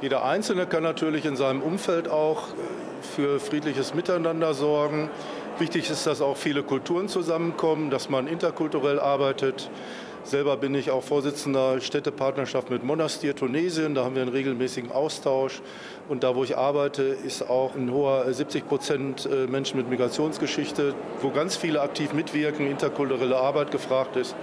Jeder 0.00 0.24
Einzelne 0.24 0.66
kann 0.66 0.82
natürlich 0.82 1.24
in 1.24 1.36
seinem 1.36 1.62
Umfeld 1.62 2.08
auch 2.08 2.48
für 3.00 3.40
friedliches 3.40 3.94
Miteinander 3.94 4.54
sorgen. 4.54 5.08
Wichtig 5.58 5.88
ist, 5.88 6.06
dass 6.06 6.20
auch 6.20 6.36
viele 6.36 6.62
Kulturen 6.62 7.08
zusammenkommen, 7.08 7.90
dass 7.90 8.10
man 8.10 8.26
interkulturell 8.26 8.98
arbeitet. 8.98 9.70
Selber 10.24 10.56
bin 10.56 10.74
ich 10.74 10.90
auch 10.90 11.02
Vorsitzender 11.04 11.80
Städtepartnerschaft 11.80 12.70
mit 12.70 12.82
Monastir 12.82 13.36
Tunesien. 13.36 13.94
Da 13.94 14.04
haben 14.04 14.14
wir 14.14 14.22
einen 14.22 14.32
regelmäßigen 14.32 14.90
Austausch. 14.90 15.60
Und 16.08 16.22
da, 16.22 16.36
wo 16.36 16.44
ich 16.44 16.56
arbeite, 16.56 17.02
ist 17.02 17.48
auch 17.48 17.74
ein 17.74 17.90
hoher 17.90 18.30
70 18.30 18.68
Prozent 18.68 19.26
äh, 19.26 19.46
Menschen 19.46 19.78
mit 19.78 19.88
Migrationsgeschichte, 19.88 20.94
wo 21.22 21.30
ganz 21.30 21.56
viele 21.56 21.80
aktiv 21.80 22.12
mitwirken, 22.12 22.70
interkulturelle 22.70 23.36
Arbeit 23.36 23.70
gefragt 23.70 24.16
ist. 24.16 24.36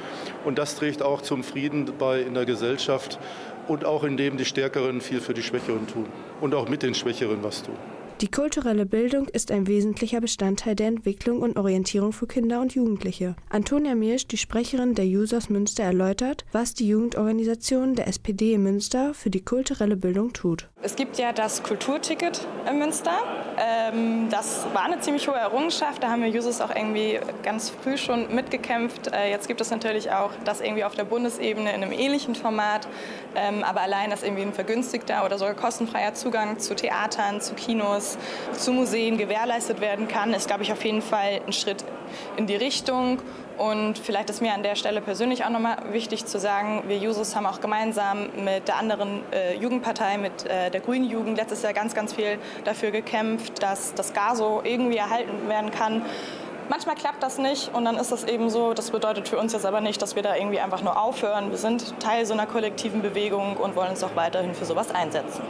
Und 0.44 0.58
das 0.58 0.76
trägt 0.76 1.04
auch 1.04 1.22
zum 1.22 1.44
Frieden 1.44 1.86
bei 2.00 2.22
in 2.22 2.34
der 2.34 2.46
Gesellschaft 2.46 3.20
und 3.68 3.86
auch 3.86 4.04
indem 4.04 4.38
die 4.38 4.46
Stärkeren 4.46 5.02
viel 5.02 5.22
für 5.22 5.36
die 5.36 5.44
Schwächeren 5.44 5.86
tun 5.88 6.08
und 6.42 6.56
auch 6.56 6.68
mit 6.68 6.82
den 6.82 6.96
Schwächeren 6.96 7.44
was 7.44 7.62
tun. 7.62 7.78
Die 8.22 8.30
kulturelle 8.30 8.86
Bildung 8.86 9.28
ist 9.30 9.50
ein 9.50 9.66
wesentlicher 9.66 10.22
Bestandteil 10.22 10.76
der 10.76 10.90
Entwicklung 10.90 11.42
und 11.42 11.58
Orientierung 11.58 12.14
für 12.14 12.28
Kinder 12.28 12.62
und 12.62 12.76
Jugendliche. 12.76 13.36
Antonia 13.50 13.96
Mirsch, 13.96 14.28
die 14.28 14.38
Sprecherin 14.38 14.94
der 14.94 15.06
Users 15.06 15.50
Münster, 15.50 15.86
erläutert, 15.86 16.46
was 16.52 16.76
die 16.76 16.88
Jugendorganisation 16.88 17.96
der 17.96 18.08
SPD 18.08 18.54
in 18.54 18.62
Münster 18.62 19.16
für 19.16 19.32
die 19.32 19.44
kulturelle 19.44 19.96
Bildung 19.96 20.34
tut. 20.34 20.70
Es 20.84 20.96
gibt 20.96 21.18
ja 21.18 21.32
das 21.34 21.64
Kulturticket 21.64 22.46
in 22.70 22.78
Münster. 22.78 23.14
Ähm, 23.58 24.30
das 24.30 24.68
war 24.72 24.84
eine 24.84 25.00
ziemlich 25.00 25.28
hohe 25.28 25.36
Errungenschaft. 25.36 26.04
Da 26.04 26.12
haben 26.12 26.22
wir 26.22 26.30
Users 26.30 26.62
auch 26.62 26.76
irgendwie 26.76 27.20
ganz 27.42 27.72
früh 27.72 27.98
schon 27.98 28.34
mitgekämpft. 28.36 29.12
Äh, 29.12 29.32
jetzt 29.32 29.48
gibt 29.48 29.62
es 29.62 29.72
natürlich 29.72 30.12
auch 30.12 30.32
das 30.46 30.62
irgendwie 30.62 30.84
auf 30.84 30.94
der 30.94 31.06
Bundesebene 31.06 31.74
in 31.74 31.84
einem 31.84 31.92
ähnlichen 31.92 32.36
Format. 32.36 32.88
Ähm, 33.36 33.64
aber 33.64 33.82
allein, 33.82 34.12
dass 34.12 34.22
irgendwie 34.22 34.44
ein 34.44 34.54
vergünstigter 34.54 35.26
oder 35.26 35.40
sogar 35.40 35.56
kostenfreier 35.56 36.14
Zugang 36.14 36.60
zu 36.60 36.76
Theatern, 36.76 37.42
zu 37.42 37.56
Kinos, 37.56 38.11
zu 38.54 38.72
Museen 38.72 39.18
gewährleistet 39.18 39.82
werden 39.82 40.08
kann, 40.08 40.34
ist, 40.34 40.48
glaube 40.48 40.64
ich, 40.64 40.72
auf 40.72 40.84
jeden 40.84 41.02
Fall 41.02 41.42
ein 41.46 41.54
Schritt 41.54 41.84
in 42.38 42.48
die 42.48 42.56
Richtung. 42.56 43.20
Und 43.58 44.00
vielleicht 44.00 44.30
ist 44.30 44.42
mir 44.42 44.54
an 44.54 44.64
der 44.64 44.76
Stelle 44.76 45.02
persönlich 45.02 45.46
auch 45.46 45.50
nochmal 45.50 45.78
wichtig 45.92 46.26
zu 46.26 46.40
sagen, 46.40 46.84
wir 46.88 46.98
Jusos 46.98 47.36
haben 47.36 47.46
auch 47.46 47.62
gemeinsam 47.62 48.30
mit 48.44 48.68
der 48.68 48.78
anderen 48.78 49.22
äh, 49.32 49.56
Jugendpartei, 49.56 50.18
mit 50.18 50.46
äh, 50.46 50.72
der 50.72 50.82
Grünen 50.82 51.08
Jugend, 51.08 51.38
letztes 51.38 51.62
Jahr 51.62 51.74
ganz, 51.74 51.94
ganz 51.94 52.14
viel 52.14 52.40
dafür 52.64 52.90
gekämpft, 52.90 53.62
dass 53.62 53.94
das 53.94 54.14
GASO 54.14 54.62
irgendwie 54.64 54.98
erhalten 54.98 55.48
werden 55.48 55.70
kann. 55.70 56.04
Manchmal 56.70 56.96
klappt 56.96 57.22
das 57.22 57.38
nicht 57.38 57.74
und 57.76 57.86
dann 57.86 57.98
ist 57.98 58.12
das 58.12 58.24
eben 58.24 58.50
so. 58.50 58.74
Das 58.74 58.92
bedeutet 58.92 59.28
für 59.28 59.38
uns 59.38 59.54
jetzt 59.54 59.66
aber 59.66 59.82
nicht, 59.82 60.02
dass 60.02 60.16
wir 60.16 60.24
da 60.24 60.36
irgendwie 60.36 60.60
einfach 60.60 60.82
nur 60.82 61.00
aufhören. 61.00 61.52
Wir 61.52 61.58
sind 61.58 62.00
Teil 62.00 62.26
so 62.26 62.34
einer 62.34 62.48
kollektiven 62.48 63.02
Bewegung 63.02 63.58
und 63.58 63.76
wollen 63.76 63.90
uns 63.90 64.04
auch 64.04 64.16
weiterhin 64.16 64.56
für 64.56 64.66
sowas 64.66 64.90
einsetzen. 64.90 65.44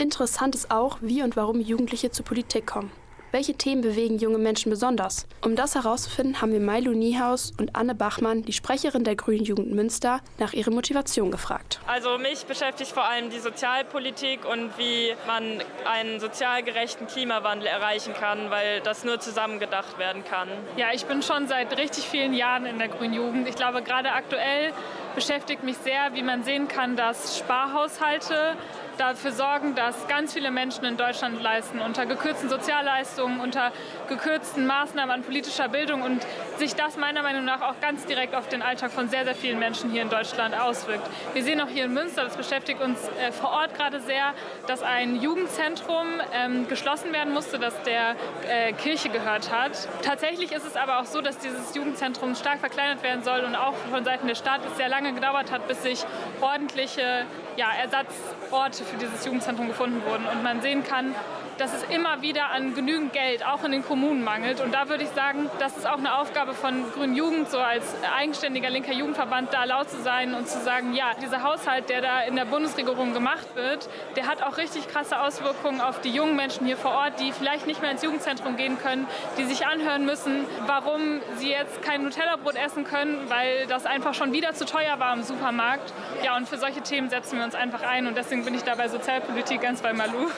Interessant 0.00 0.54
ist 0.54 0.70
auch, 0.70 0.96
wie 1.02 1.22
und 1.22 1.36
warum 1.36 1.60
Jugendliche 1.60 2.10
zur 2.10 2.24
Politik 2.24 2.66
kommen. 2.66 2.90
Welche 3.32 3.52
Themen 3.52 3.82
bewegen 3.82 4.16
junge 4.16 4.38
Menschen 4.38 4.70
besonders? 4.70 5.26
Um 5.44 5.56
das 5.56 5.74
herauszufinden, 5.74 6.40
haben 6.40 6.52
wir 6.52 6.58
Milo 6.58 6.92
Niehaus 6.92 7.52
und 7.58 7.76
Anne 7.76 7.94
Bachmann, 7.94 8.42
die 8.42 8.54
Sprecherin 8.54 9.04
der 9.04 9.14
Grünen 9.14 9.44
Jugend 9.44 9.72
Münster, 9.72 10.20
nach 10.38 10.54
ihrer 10.54 10.70
Motivation 10.70 11.30
gefragt. 11.30 11.80
Also 11.86 12.16
mich 12.16 12.46
beschäftigt 12.46 12.92
vor 12.92 13.04
allem 13.04 13.28
die 13.28 13.38
Sozialpolitik 13.40 14.46
und 14.50 14.76
wie 14.78 15.14
man 15.26 15.62
einen 15.84 16.18
sozial 16.18 16.62
gerechten 16.62 17.06
Klimawandel 17.06 17.66
erreichen 17.66 18.14
kann, 18.14 18.50
weil 18.50 18.80
das 18.80 19.04
nur 19.04 19.20
zusammen 19.20 19.60
gedacht 19.60 19.98
werden 19.98 20.24
kann. 20.24 20.48
Ja, 20.78 20.88
ich 20.94 21.04
bin 21.04 21.22
schon 21.22 21.46
seit 21.46 21.76
richtig 21.76 22.04
vielen 22.04 22.32
Jahren 22.32 22.64
in 22.64 22.78
der 22.78 22.88
Grünen 22.88 23.12
Jugend. 23.12 23.46
Ich 23.46 23.54
glaube, 23.54 23.82
gerade 23.82 24.12
aktuell 24.12 24.72
beschäftigt 25.14 25.62
mich 25.62 25.76
sehr, 25.76 26.14
wie 26.14 26.22
man 26.22 26.42
sehen 26.42 26.68
kann, 26.68 26.96
dass 26.96 27.38
Sparhaushalte 27.38 28.56
dafür 29.00 29.32
sorgen, 29.32 29.74
dass 29.74 30.06
ganz 30.08 30.34
viele 30.34 30.50
Menschen 30.50 30.84
in 30.84 30.96
Deutschland 30.98 31.42
leisten, 31.42 31.80
unter 31.80 32.04
gekürzten 32.04 32.50
Sozialleistungen, 32.50 33.40
unter 33.40 33.72
gekürzten 34.08 34.66
Maßnahmen 34.66 35.10
an 35.10 35.22
politischer 35.22 35.68
Bildung 35.68 36.02
und 36.02 36.26
sich 36.58 36.74
das 36.74 36.98
meiner 36.98 37.22
Meinung 37.22 37.44
nach 37.46 37.62
auch 37.62 37.80
ganz 37.80 38.04
direkt 38.04 38.34
auf 38.34 38.48
den 38.48 38.60
Alltag 38.60 38.92
von 38.92 39.08
sehr, 39.08 39.24
sehr 39.24 39.34
vielen 39.34 39.58
Menschen 39.58 39.90
hier 39.90 40.02
in 40.02 40.10
Deutschland 40.10 40.54
auswirkt. 40.54 41.08
Wir 41.32 41.42
sehen 41.42 41.60
auch 41.62 41.68
hier 41.68 41.86
in 41.86 41.94
Münster, 41.94 42.24
das 42.24 42.36
beschäftigt 42.36 42.82
uns 42.82 43.08
äh, 43.18 43.32
vor 43.32 43.50
Ort 43.50 43.74
gerade 43.74 44.00
sehr, 44.00 44.34
dass 44.66 44.82
ein 44.82 45.20
Jugendzentrum 45.20 46.06
ähm, 46.34 46.68
geschlossen 46.68 47.12
werden 47.14 47.32
musste, 47.32 47.58
das 47.58 47.82
der 47.84 48.16
äh, 48.48 48.72
Kirche 48.74 49.08
gehört 49.08 49.50
hat. 49.50 49.88
Tatsächlich 50.02 50.52
ist 50.52 50.66
es 50.66 50.76
aber 50.76 51.00
auch 51.00 51.06
so, 51.06 51.22
dass 51.22 51.38
dieses 51.38 51.74
Jugendzentrum 51.74 52.34
stark 52.34 52.60
verkleinert 52.60 53.02
werden 53.02 53.22
soll 53.22 53.40
und 53.44 53.56
auch 53.56 53.74
von 53.90 54.04
Seiten 54.04 54.28
des 54.28 54.38
Staates 54.38 54.76
sehr 54.76 54.90
lange 54.90 55.14
gedauert 55.14 55.50
hat, 55.50 55.66
bis 55.68 55.82
sich 55.82 56.04
ordentliche 56.42 57.24
ja, 57.56 57.68
Ersatzorte 57.80 58.84
für 58.90 58.96
dieses 58.96 59.24
Jugendzentrum 59.24 59.68
gefunden 59.68 60.02
wurden. 60.04 60.26
Und 60.26 60.42
man 60.42 60.60
sehen 60.60 60.82
kann, 60.84 61.14
dass 61.60 61.74
es 61.74 61.82
immer 61.94 62.22
wieder 62.22 62.50
an 62.50 62.74
genügend 62.74 63.12
Geld 63.12 63.44
auch 63.44 63.62
in 63.64 63.72
den 63.72 63.84
Kommunen 63.84 64.24
mangelt. 64.24 64.62
Und 64.62 64.72
da 64.72 64.88
würde 64.88 65.04
ich 65.04 65.10
sagen, 65.10 65.50
das 65.58 65.76
ist 65.76 65.86
auch 65.86 65.98
eine 65.98 66.16
Aufgabe 66.16 66.54
von 66.54 66.90
Grünen 66.92 67.14
Jugend, 67.14 67.50
so 67.50 67.58
als 67.58 67.84
eigenständiger 68.16 68.70
linker 68.70 68.94
Jugendverband 68.94 69.52
da 69.52 69.64
laut 69.64 69.90
zu 69.90 70.00
sein 70.00 70.32
und 70.34 70.48
zu 70.48 70.58
sagen, 70.60 70.94
ja, 70.94 71.12
dieser 71.20 71.42
Haushalt, 71.42 71.90
der 71.90 72.00
da 72.00 72.22
in 72.22 72.36
der 72.36 72.46
Bundesregierung 72.46 73.12
gemacht 73.12 73.46
wird, 73.56 73.90
der 74.16 74.26
hat 74.26 74.42
auch 74.42 74.56
richtig 74.56 74.88
krasse 74.88 75.20
Auswirkungen 75.20 75.82
auf 75.82 76.00
die 76.00 76.10
jungen 76.10 76.34
Menschen 76.34 76.64
hier 76.64 76.78
vor 76.78 76.92
Ort, 76.92 77.20
die 77.20 77.30
vielleicht 77.30 77.66
nicht 77.66 77.82
mehr 77.82 77.90
ins 77.90 78.02
Jugendzentrum 78.02 78.56
gehen 78.56 78.78
können, 78.78 79.06
die 79.36 79.44
sich 79.44 79.66
anhören 79.66 80.06
müssen, 80.06 80.46
warum 80.66 81.20
sie 81.36 81.50
jetzt 81.50 81.82
kein 81.82 82.04
Nutella-Brot 82.04 82.56
essen 82.56 82.84
können, 82.84 83.28
weil 83.28 83.66
das 83.66 83.84
einfach 83.84 84.14
schon 84.14 84.32
wieder 84.32 84.54
zu 84.54 84.64
teuer 84.64 84.98
war 84.98 85.12
im 85.12 85.22
Supermarkt. 85.22 85.92
Ja, 86.24 86.38
und 86.38 86.48
für 86.48 86.56
solche 86.56 86.80
Themen 86.80 87.10
setzen 87.10 87.36
wir 87.36 87.44
uns 87.44 87.54
einfach 87.54 87.82
ein 87.82 88.06
und 88.06 88.16
deswegen 88.16 88.46
bin 88.46 88.54
ich 88.54 88.62
da 88.62 88.76
bei 88.76 88.88
Sozialpolitik 88.88 89.60
ganz 89.60 89.82
bei 89.82 89.92
Malu. 89.92 90.30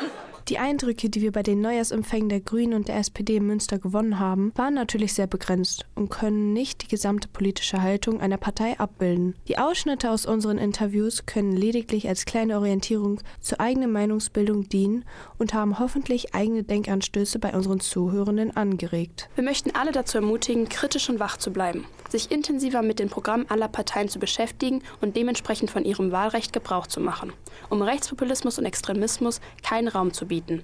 Die 0.49 0.59
Eindrücke, 0.59 1.09
die 1.09 1.23
wir 1.23 1.31
bei 1.31 1.45
den 1.45 1.61
Neujahrsempfängen 1.61 2.29
der 2.29 2.41
Grünen 2.41 2.75
und 2.75 2.89
der 2.89 2.97
SPD 2.97 3.37
in 3.37 3.47
Münster 3.47 3.79
gewonnen 3.79 4.19
haben, 4.19 4.53
waren 4.57 4.75
natürlich 4.75 5.15
sehr 5.15 5.29
begrenzt 5.29 5.87
und 5.95 6.11
können 6.11 6.53
nicht 6.53 6.83
die 6.83 6.89
gesamte 6.89 7.29
politische 7.29 7.81
Haltung 7.81 8.21
einer 8.21 8.39
Partei 8.39 8.79
abbilden. 8.81 9.37
Die 9.47 9.59
Ausschnitte 9.59 10.11
aus 10.11 10.27
unseren 10.27 10.59
Interviews 10.59 11.27
können 11.27 11.53
lediglich 11.53 12.09
als 12.09 12.25
kleine 12.25 12.57
Orientierung 12.57 13.21
zur 13.41 13.61
eigenen 13.61 13.93
Meinungsbildung 13.93 14.69
dienen 14.69 15.05
und 15.39 15.55
haben 15.55 15.79
hoffentlich 15.79 16.35
eigene 16.35 16.65
Denkanstöße 16.65 17.39
bei 17.39 17.55
unseren 17.55 17.79
Zuhörenden 17.79 18.57
angeregt. 18.57 19.29
Wir 19.37 19.45
möchten 19.45 19.71
alle 19.77 19.93
dazu 19.93 20.19
ermutigen, 20.19 20.69
kritisch 20.69 21.09
und 21.09 21.21
wach 21.21 21.37
zu 21.37 21.53
bleiben, 21.53 21.85
sich 22.09 22.33
intensiver 22.33 22.83
mit 22.83 22.99
den 22.99 23.11
Programmen 23.11 23.47
aller 23.49 23.69
Parteien 23.69 24.09
zu 24.09 24.19
beschäftigen 24.19 24.83
und 25.01 25.17
dementsprechend 25.17 25.71
von 25.71 25.85
ihrem 25.85 26.11
Wahlrecht 26.11 26.53
Gebrauch 26.53 26.89
zu 26.89 27.01
machen, 27.01 27.33
um 27.71 27.81
Rechtspopulismus 27.81 28.59
und 28.59 28.65
Extremismus 28.65 29.41
keinen 29.63 29.87
Raum 29.87 30.13
zu 30.13 30.27
bieten 30.27 30.32
bieten. 30.33 30.63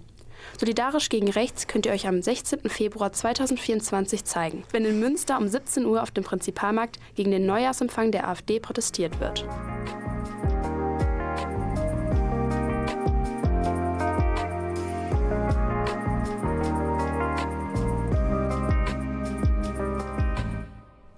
Solidarisch 0.58 1.10
gegen 1.10 1.28
Rechts 1.28 1.66
könnt 1.66 1.84
ihr 1.84 1.92
euch 1.92 2.08
am 2.08 2.22
16. 2.22 2.70
Februar 2.70 3.12
2024 3.12 4.24
zeigen, 4.24 4.64
wenn 4.70 4.86
in 4.86 4.98
Münster 4.98 5.36
um 5.36 5.46
17 5.46 5.84
Uhr 5.84 6.02
auf 6.02 6.10
dem 6.10 6.24
Prinzipalmarkt 6.24 6.98
gegen 7.16 7.30
den 7.30 7.44
Neujahrsempfang 7.44 8.10
der 8.10 8.26
AfD 8.28 8.60
protestiert 8.60 9.20
wird. 9.20 9.44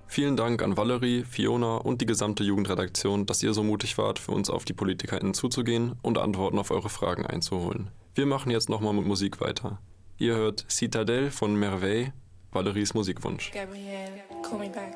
Vielen 0.08 0.36
Dank 0.36 0.60
an 0.60 0.76
Valerie, 0.76 1.22
Fiona 1.22 1.76
und 1.76 2.00
die 2.00 2.06
gesamte 2.06 2.42
Jugendredaktion, 2.42 3.26
dass 3.26 3.44
ihr 3.44 3.54
so 3.54 3.62
mutig 3.62 3.96
wart, 3.96 4.18
für 4.18 4.32
uns 4.32 4.50
auf 4.50 4.64
die 4.64 4.72
PolitikerInnen 4.72 5.34
zuzugehen 5.34 5.94
und 6.02 6.18
Antworten 6.18 6.58
auf 6.58 6.72
eure 6.72 6.88
Fragen 6.88 7.24
einzuholen. 7.24 7.90
Wir 8.20 8.26
machen 8.26 8.50
jetzt 8.50 8.68
nochmal 8.68 8.92
mit 8.92 9.06
Musik 9.06 9.40
weiter. 9.40 9.78
Ihr 10.18 10.34
hört 10.34 10.66
Citadelle 10.68 11.30
von 11.30 11.54
Merveille, 11.54 12.12
Valeries 12.52 12.92
Musikwunsch. 12.92 13.50
Gabrielle, 13.50 14.12
call 14.42 14.58
me 14.58 14.68
back. 14.68 14.94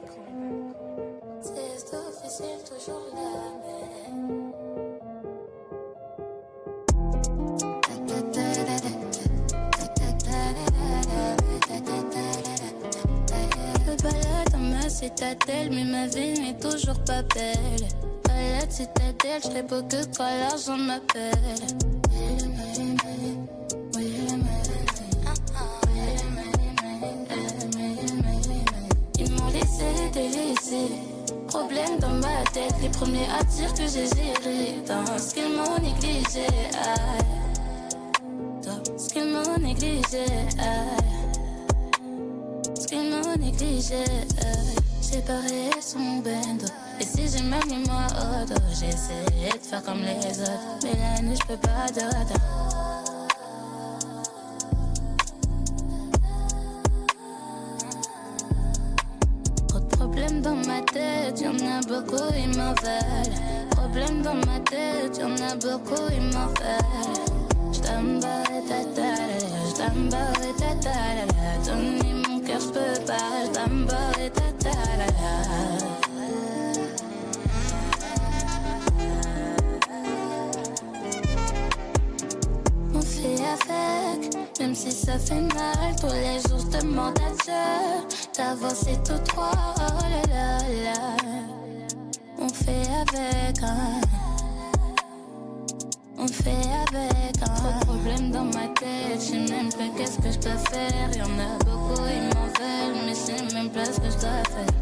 citadelle, 14.91 15.71
mais 15.71 15.85
ma 15.85 16.07
vie 16.09 16.35
n'est 16.41 16.59
toujours 16.61 17.03
pas 17.05 17.23
belle. 17.23 17.89
La 18.29 18.69
citadelle, 18.69 19.41
je 19.43 19.49
serai 19.49 19.63
beau 19.63 19.83
que 19.89 20.05
quand 20.15 20.25
l'argent 20.25 20.77
m'appelle. 20.77 21.94
Ma 32.35 32.42
tête, 32.51 32.75
les 32.83 32.88
premiers 32.88 33.29
à 33.38 33.44
dire 33.44 33.73
que 33.75 33.83
j'ai 33.83 34.07
géré. 34.07 34.83
Dans 34.88 35.07
ce 35.18 35.35
qu'ils 35.35 35.55
m'ont 35.55 35.79
négligé, 35.79 36.47
Dans 38.64 38.99
ce 38.99 39.09
qu'ils 39.14 39.27
m'ont 39.27 39.57
négligé, 39.59 40.25
Ce 42.75 42.87
qu'ils 42.88 43.09
m'ont 43.11 43.37
négligé, 43.37 44.05
Séparé 45.01 45.70
son 45.81 46.18
bendo. 46.25 46.66
Et 47.01 47.05
si 47.05 47.29
j'ai 47.29 47.42
mis 47.44 47.87
moi 47.87 48.07
au 48.11 48.47
dos, 48.47 48.61
j'essaie 48.70 49.53
de 49.53 49.64
faire 49.64 49.83
comme 49.85 50.03
les 50.03 50.40
autres. 50.40 50.79
Mais 50.83 50.92
la 50.99 51.35
je 51.35 51.47
peux 51.47 51.57
pas 51.57 51.87
d'autre. 51.94 52.63
beaucoup, 65.57 66.03
il 66.11 66.23
m'en 66.33 66.49
fait. 66.57 66.85
Je 67.73 67.81
pas, 68.21 68.43
mon 72.29 72.40
cœur, 72.40 72.61
je 72.61 72.67
pas, 73.07 73.21
je 73.47 73.51
t'aime 73.53 73.87
pas, 73.87 74.12
tata, 74.31 74.79
On 82.95 83.01
fait 83.01 83.43
avec, 83.55 84.35
même 84.61 84.75
si 84.75 84.93
ça 84.93 85.19
fait 85.19 85.40
mal, 85.40 85.97
tous 86.01 86.07
les 86.07 86.40
jours 86.49 86.64
je 86.71 87.09
à 87.09 87.31
Dieu 87.45 88.09
d'avancer 88.37 88.99
tous 89.05 89.19
trois, 89.25 89.51
oh. 89.79 90.05
On 92.38 92.49
fait 92.49 92.87
avec. 93.01 93.62
Hein. 93.62 94.01
Problèmes 98.05 98.31
dans 98.31 98.45
ma 98.45 98.69
tête, 98.69 99.19
je 99.19 99.19
sais 99.19 99.55
même 99.55 99.71
pas 99.71 99.88
qu'est-ce 99.97 100.19
que 100.19 100.31
je 100.31 100.38
dois 100.38 100.59
faire. 100.71 101.17
Y'en 101.17 101.38
a 101.38 101.64
beaucoup, 101.64 102.03
ils 102.07 102.35
m'en 102.35 102.47
veulent, 102.59 103.03
mais 103.07 103.14
je 103.14 103.14
sais 103.14 103.55
même 103.55 103.71
pas 103.71 103.85
ce 103.85 103.99
que 103.99 104.11
je 104.11 104.19
dois 104.21 104.43
faire. 104.53 104.75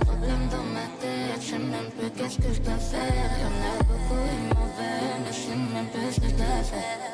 Problèmes 0.00 0.48
dans 0.50 0.66
ma 0.74 0.86
tête, 1.00 1.40
je 1.40 1.46
sais 1.46 1.58
même 1.58 1.90
pas 1.96 2.10
qu'est-ce 2.16 2.38
que 2.38 2.52
je 2.52 2.60
dois 2.60 2.78
faire. 2.78 3.30
Y'en 3.40 3.56
a 3.70 3.84
beaucoup, 3.84 4.22
ils 4.32 4.54
m'en 4.54 4.66
veulent, 4.76 5.20
mais 5.24 5.32
je 5.32 5.40
sais 5.42 5.74
même 5.74 5.86
pas 5.86 6.12
ce 6.12 6.20
que 6.20 6.28
je 6.28 6.34
dois 6.34 6.62
faire. 6.64 7.05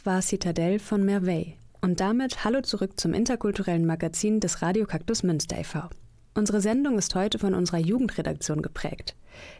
Das 0.00 0.06
war 0.06 0.22
Citadel 0.22 0.78
von 0.78 1.04
Merveille. 1.04 1.56
Und 1.82 2.00
damit 2.00 2.42
hallo 2.42 2.62
zurück 2.62 2.98
zum 2.98 3.12
interkulturellen 3.12 3.84
Magazin 3.84 4.40
des 4.40 4.62
Radio 4.62 4.86
Kaktus 4.86 5.22
Münster 5.22 5.58
e.V. 5.58 5.90
Unsere 6.34 6.62
Sendung 6.62 6.96
ist 6.96 7.14
heute 7.14 7.38
von 7.38 7.52
unserer 7.52 7.80
Jugendredaktion 7.80 8.62
geprägt. 8.62 9.14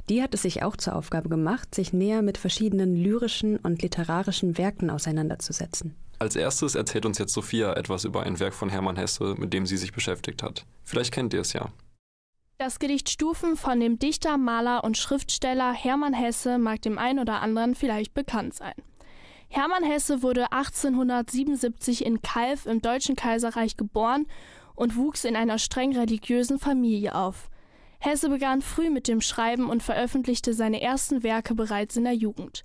Die 0.09 0.23
hat 0.23 0.33
es 0.33 0.41
sich 0.41 0.63
auch 0.63 0.79
zur 0.79 0.97
Aufgabe 0.97 1.29
gemacht, 1.29 1.75
sich 1.75 1.93
näher 1.93 2.23
mit 2.23 2.39
verschiedenen 2.39 2.97
lyrischen 2.97 3.59
und 3.59 3.83
literarischen 3.83 4.57
Werken 4.57 4.89
auseinanderzusetzen. 4.89 5.95
Als 6.19 6.37
erstes 6.37 6.75
erzählt 6.75 7.05
uns 7.05 7.19
jetzt 7.19 7.35
Sophia 7.35 7.75
etwas 7.75 8.07
über 8.07 8.23
ein 8.23 8.41
Werk 8.41 8.55
von 8.55 8.71
Hermann 8.71 8.97
Hesse, 8.97 9.35
mit 9.37 9.53
dem 9.53 9.67
sie 9.67 9.77
sich 9.77 9.93
beschäftigt 9.93 10.43
hat. 10.43 10.65
Vielleicht 10.85 11.13
kennt 11.13 11.35
ihr 11.35 11.43
es 11.43 11.53
ja. 11.53 11.69
Das 12.57 12.79
Gedicht 12.79 13.11
Stufen 13.11 13.57
von 13.57 13.79
dem 13.79 13.99
Dichter, 13.99 14.39
Maler 14.39 14.85
und 14.85 14.97
Schriftsteller 14.97 15.75
Hermann 15.75 16.15
Hesse 16.15 16.57
mag 16.57 16.81
dem 16.81 16.97
einen 16.97 17.19
oder 17.19 17.43
anderen 17.43 17.75
vielleicht 17.75 18.15
bekannt 18.15 18.55
sein. 18.55 18.73
Hermann 19.53 19.83
Hesse 19.83 20.23
wurde 20.23 20.53
1877 20.53 22.07
in 22.07 22.23
Kalf 22.23 22.67
im 22.67 22.81
Deutschen 22.81 23.17
Kaiserreich 23.17 23.77
geboren 23.77 24.27
und 24.77 24.95
wuchs 24.95 25.25
in 25.25 25.35
einer 25.35 25.59
streng 25.59 25.95
religiösen 25.95 26.61
Familie 26.61 27.17
auf. 27.17 27.51
Hesse 27.99 28.29
begann 28.29 28.63
früh 28.63 28.91
mit 28.91 29.09
dem 29.09 29.21
Schreiben 29.21 29.69
und 29.69 29.83
veröffentlichte 29.83 30.55
seine 30.55 30.81
ersten 30.81 31.25
Werke 31.25 31.57
bereits 31.57 31.97
in 31.97 32.05
der 32.05 32.15
Jugend. 32.15 32.65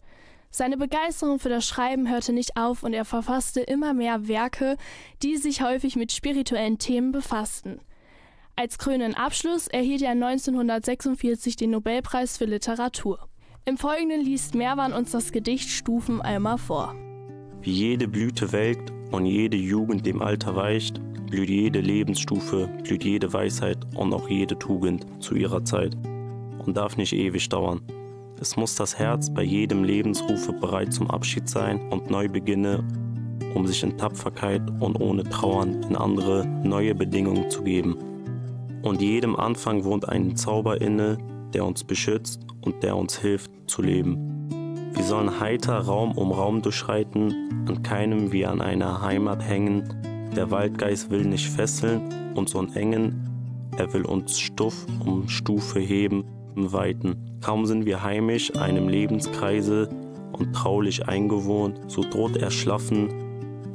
Seine 0.51 0.77
Begeisterung 0.77 1.39
für 1.39 1.49
das 1.49 1.65
Schreiben 1.65 2.07
hörte 2.07 2.33
nicht 2.33 2.55
auf 2.55 2.83
und 2.83 2.93
er 2.93 3.03
verfasste 3.03 3.61
immer 3.61 3.95
mehr 3.95 4.27
Werke, 4.27 4.77
die 5.23 5.37
sich 5.37 5.63
häufig 5.63 5.95
mit 5.95 6.11
spirituellen 6.11 6.77
Themen 6.77 7.11
befassten. 7.11 7.81
Als 8.55 8.77
krönenden 8.77 9.15
Abschluss 9.15 9.67
erhielt 9.67 10.03
er 10.03 10.11
1946 10.11 11.55
den 11.55 11.71
Nobelpreis 11.71 12.37
für 12.37 12.45
Literatur. 12.45 13.27
Im 13.67 13.79
Folgenden 13.79 14.21
liest 14.21 14.53
Merwan 14.53 14.93
uns 14.93 15.09
das 15.09 15.31
Gedicht 15.31 15.69
Stufen 15.69 16.21
einmal 16.21 16.59
vor. 16.59 16.93
Wie 17.61 17.71
jede 17.71 18.07
Blüte 18.07 18.51
welkt 18.51 18.93
und 19.11 19.25
jede 19.25 19.57
Jugend 19.57 20.05
dem 20.05 20.21
Alter 20.21 20.55
weicht, 20.55 21.01
blüht 21.31 21.49
jede 21.49 21.79
Lebensstufe, 21.79 22.69
blüht 22.83 23.03
jede 23.03 23.33
Weisheit 23.33 23.79
und 23.95 24.13
auch 24.13 24.29
jede 24.29 24.59
Tugend 24.59 25.07
zu 25.19 25.33
ihrer 25.33 25.65
Zeit 25.65 25.97
und 26.63 26.77
darf 26.77 26.95
nicht 26.95 27.13
ewig 27.13 27.49
dauern. 27.49 27.81
Es 28.39 28.55
muss 28.55 28.75
das 28.75 28.99
Herz 28.99 29.33
bei 29.33 29.41
jedem 29.41 29.83
Lebensrufe 29.83 30.53
bereit 30.53 30.93
zum 30.93 31.09
Abschied 31.09 31.49
sein 31.49 31.89
und 31.89 32.11
neu 32.11 32.29
beginne, 32.29 32.83
um 33.55 33.65
sich 33.65 33.81
in 33.81 33.97
Tapferkeit 33.97 34.61
und 34.79 35.01
ohne 35.01 35.23
Trauern 35.23 35.81
in 35.89 35.95
andere, 35.95 36.45
neue 36.45 36.93
Bedingungen 36.93 37.49
zu 37.49 37.63
geben. 37.63 37.97
Und 38.83 39.01
jedem 39.01 39.35
Anfang 39.35 39.83
wohnt 39.85 40.07
ein 40.07 40.35
Zauber 40.35 40.79
inne, 40.81 41.17
der 41.55 41.65
uns 41.65 41.83
beschützt 41.83 42.44
und 42.65 42.83
der 42.83 42.97
uns 42.97 43.17
hilft 43.17 43.51
zu 43.67 43.81
leben. 43.81 44.89
Wir 44.93 45.03
sollen 45.03 45.39
heiter 45.39 45.77
Raum 45.79 46.11
um 46.13 46.31
Raum 46.31 46.61
durchschreiten, 46.61 47.65
an 47.67 47.83
keinem 47.83 48.31
wie 48.31 48.45
an 48.45 48.61
einer 48.61 49.01
Heimat 49.01 49.47
hängen. 49.47 50.31
Der 50.35 50.51
Waldgeist 50.51 51.09
will 51.11 51.25
nicht 51.25 51.47
fesseln, 51.47 52.33
uns 52.35 52.53
engen, 52.75 53.29
er 53.77 53.93
will 53.93 54.05
uns 54.05 54.39
Stuff 54.39 54.85
um 55.05 55.27
Stufe 55.27 55.79
heben, 55.79 56.23
im 56.55 56.71
Weiten. 56.71 57.15
Kaum 57.41 57.65
sind 57.65 57.85
wir 57.85 58.03
heimisch 58.03 58.55
einem 58.55 58.87
Lebenskreise 58.87 59.89
und 60.31 60.53
traulich 60.53 61.07
eingewohnt, 61.07 61.79
so 61.87 62.01
droht 62.01 62.37
er 62.37 62.51
schlaffen. 62.51 63.09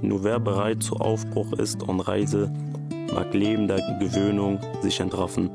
Nur 0.03 0.25
wer 0.25 0.41
bereit 0.41 0.83
zu 0.83 0.97
Aufbruch 0.97 1.53
ist 1.53 1.83
und 1.83 2.01
Reise, 2.01 2.51
mag 3.15 3.35
Leben 3.35 3.69
der 3.69 3.81
Gewöhnung 3.99 4.59
sich 4.81 5.01
entraffen. 5.01 5.51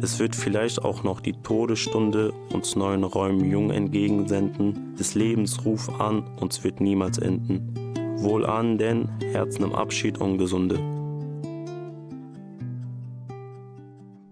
Es 0.00 0.20
wird 0.20 0.36
vielleicht 0.36 0.84
auch 0.84 1.02
noch 1.02 1.20
die 1.20 1.32
Todesstunde 1.32 2.32
uns 2.52 2.76
neuen 2.76 3.02
Räumen 3.02 3.50
jung 3.50 3.72
entgegensenden. 3.72 4.94
Des 4.94 5.16
Lebens 5.16 5.64
Ruf 5.64 5.88
an, 6.00 6.24
uns 6.38 6.62
wird 6.62 6.80
niemals 6.80 7.18
enden. 7.18 7.74
Wohl 8.18 8.46
an, 8.46 8.78
denn 8.78 9.08
Herzen 9.32 9.64
im 9.64 9.74
Abschied 9.74 10.18
und 10.18 10.38
Gesunde. 10.38 10.78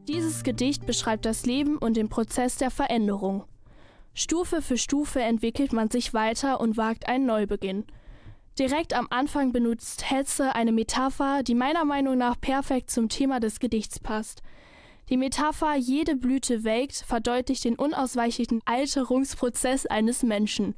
Dieses 0.06 0.44
Gedicht 0.44 0.86
beschreibt 0.86 1.24
das 1.24 1.46
Leben 1.46 1.78
und 1.78 1.96
den 1.96 2.08
Prozess 2.08 2.56
der 2.56 2.70
Veränderung. 2.70 3.42
Stufe 4.14 4.62
für 4.62 4.78
Stufe 4.78 5.20
entwickelt 5.20 5.72
man 5.72 5.90
sich 5.90 6.14
weiter 6.14 6.60
und 6.60 6.76
wagt 6.76 7.08
einen 7.08 7.26
Neubeginn. 7.26 7.84
Direkt 8.56 8.94
am 8.94 9.08
Anfang 9.10 9.50
benutzt 9.50 10.12
Hetze 10.12 10.54
eine 10.54 10.70
Metapher, 10.70 11.42
die 11.42 11.56
meiner 11.56 11.84
Meinung 11.84 12.16
nach 12.16 12.40
perfekt 12.40 12.92
zum 12.92 13.08
Thema 13.08 13.40
des 13.40 13.58
Gedichts 13.58 13.98
passt– 13.98 14.42
die 15.08 15.16
Metapher 15.16 15.76
jede 15.76 16.16
Blüte 16.16 16.64
welkt 16.64 17.04
verdeutlicht 17.06 17.64
den 17.64 17.76
unausweichlichen 17.76 18.60
Alterungsprozess 18.64 19.86
eines 19.86 20.22
Menschen. 20.22 20.74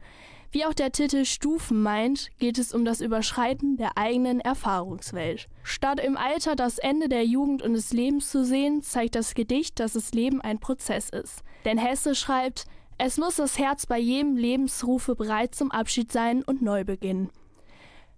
Wie 0.50 0.64
auch 0.64 0.72
der 0.72 0.92
Titel 0.92 1.26
Stufen 1.26 1.82
meint, 1.82 2.30
geht 2.38 2.56
es 2.56 2.72
um 2.72 2.84
das 2.84 3.02
Überschreiten 3.02 3.76
der 3.76 3.98
eigenen 3.98 4.40
Erfahrungswelt. 4.40 5.46
Statt 5.62 6.00
im 6.00 6.16
Alter 6.16 6.56
das 6.56 6.78
Ende 6.78 7.08
der 7.10 7.24
Jugend 7.24 7.60
und 7.60 7.74
des 7.74 7.92
Lebens 7.92 8.30
zu 8.30 8.44
sehen, 8.44 8.82
zeigt 8.82 9.14
das 9.14 9.34
Gedicht, 9.34 9.78
dass 9.78 9.92
das 9.92 10.12
Leben 10.12 10.40
ein 10.40 10.58
Prozess 10.58 11.10
ist. 11.10 11.42
Denn 11.66 11.76
Hesse 11.76 12.14
schreibt, 12.14 12.64
es 12.96 13.18
muss 13.18 13.36
das 13.36 13.58
Herz 13.58 13.84
bei 13.84 13.98
jedem 13.98 14.36
Lebensrufe 14.36 15.14
bereit 15.14 15.54
zum 15.54 15.70
Abschied 15.70 16.10
sein 16.10 16.42
und 16.42 16.62
neu 16.62 16.84
beginnen. 16.84 17.30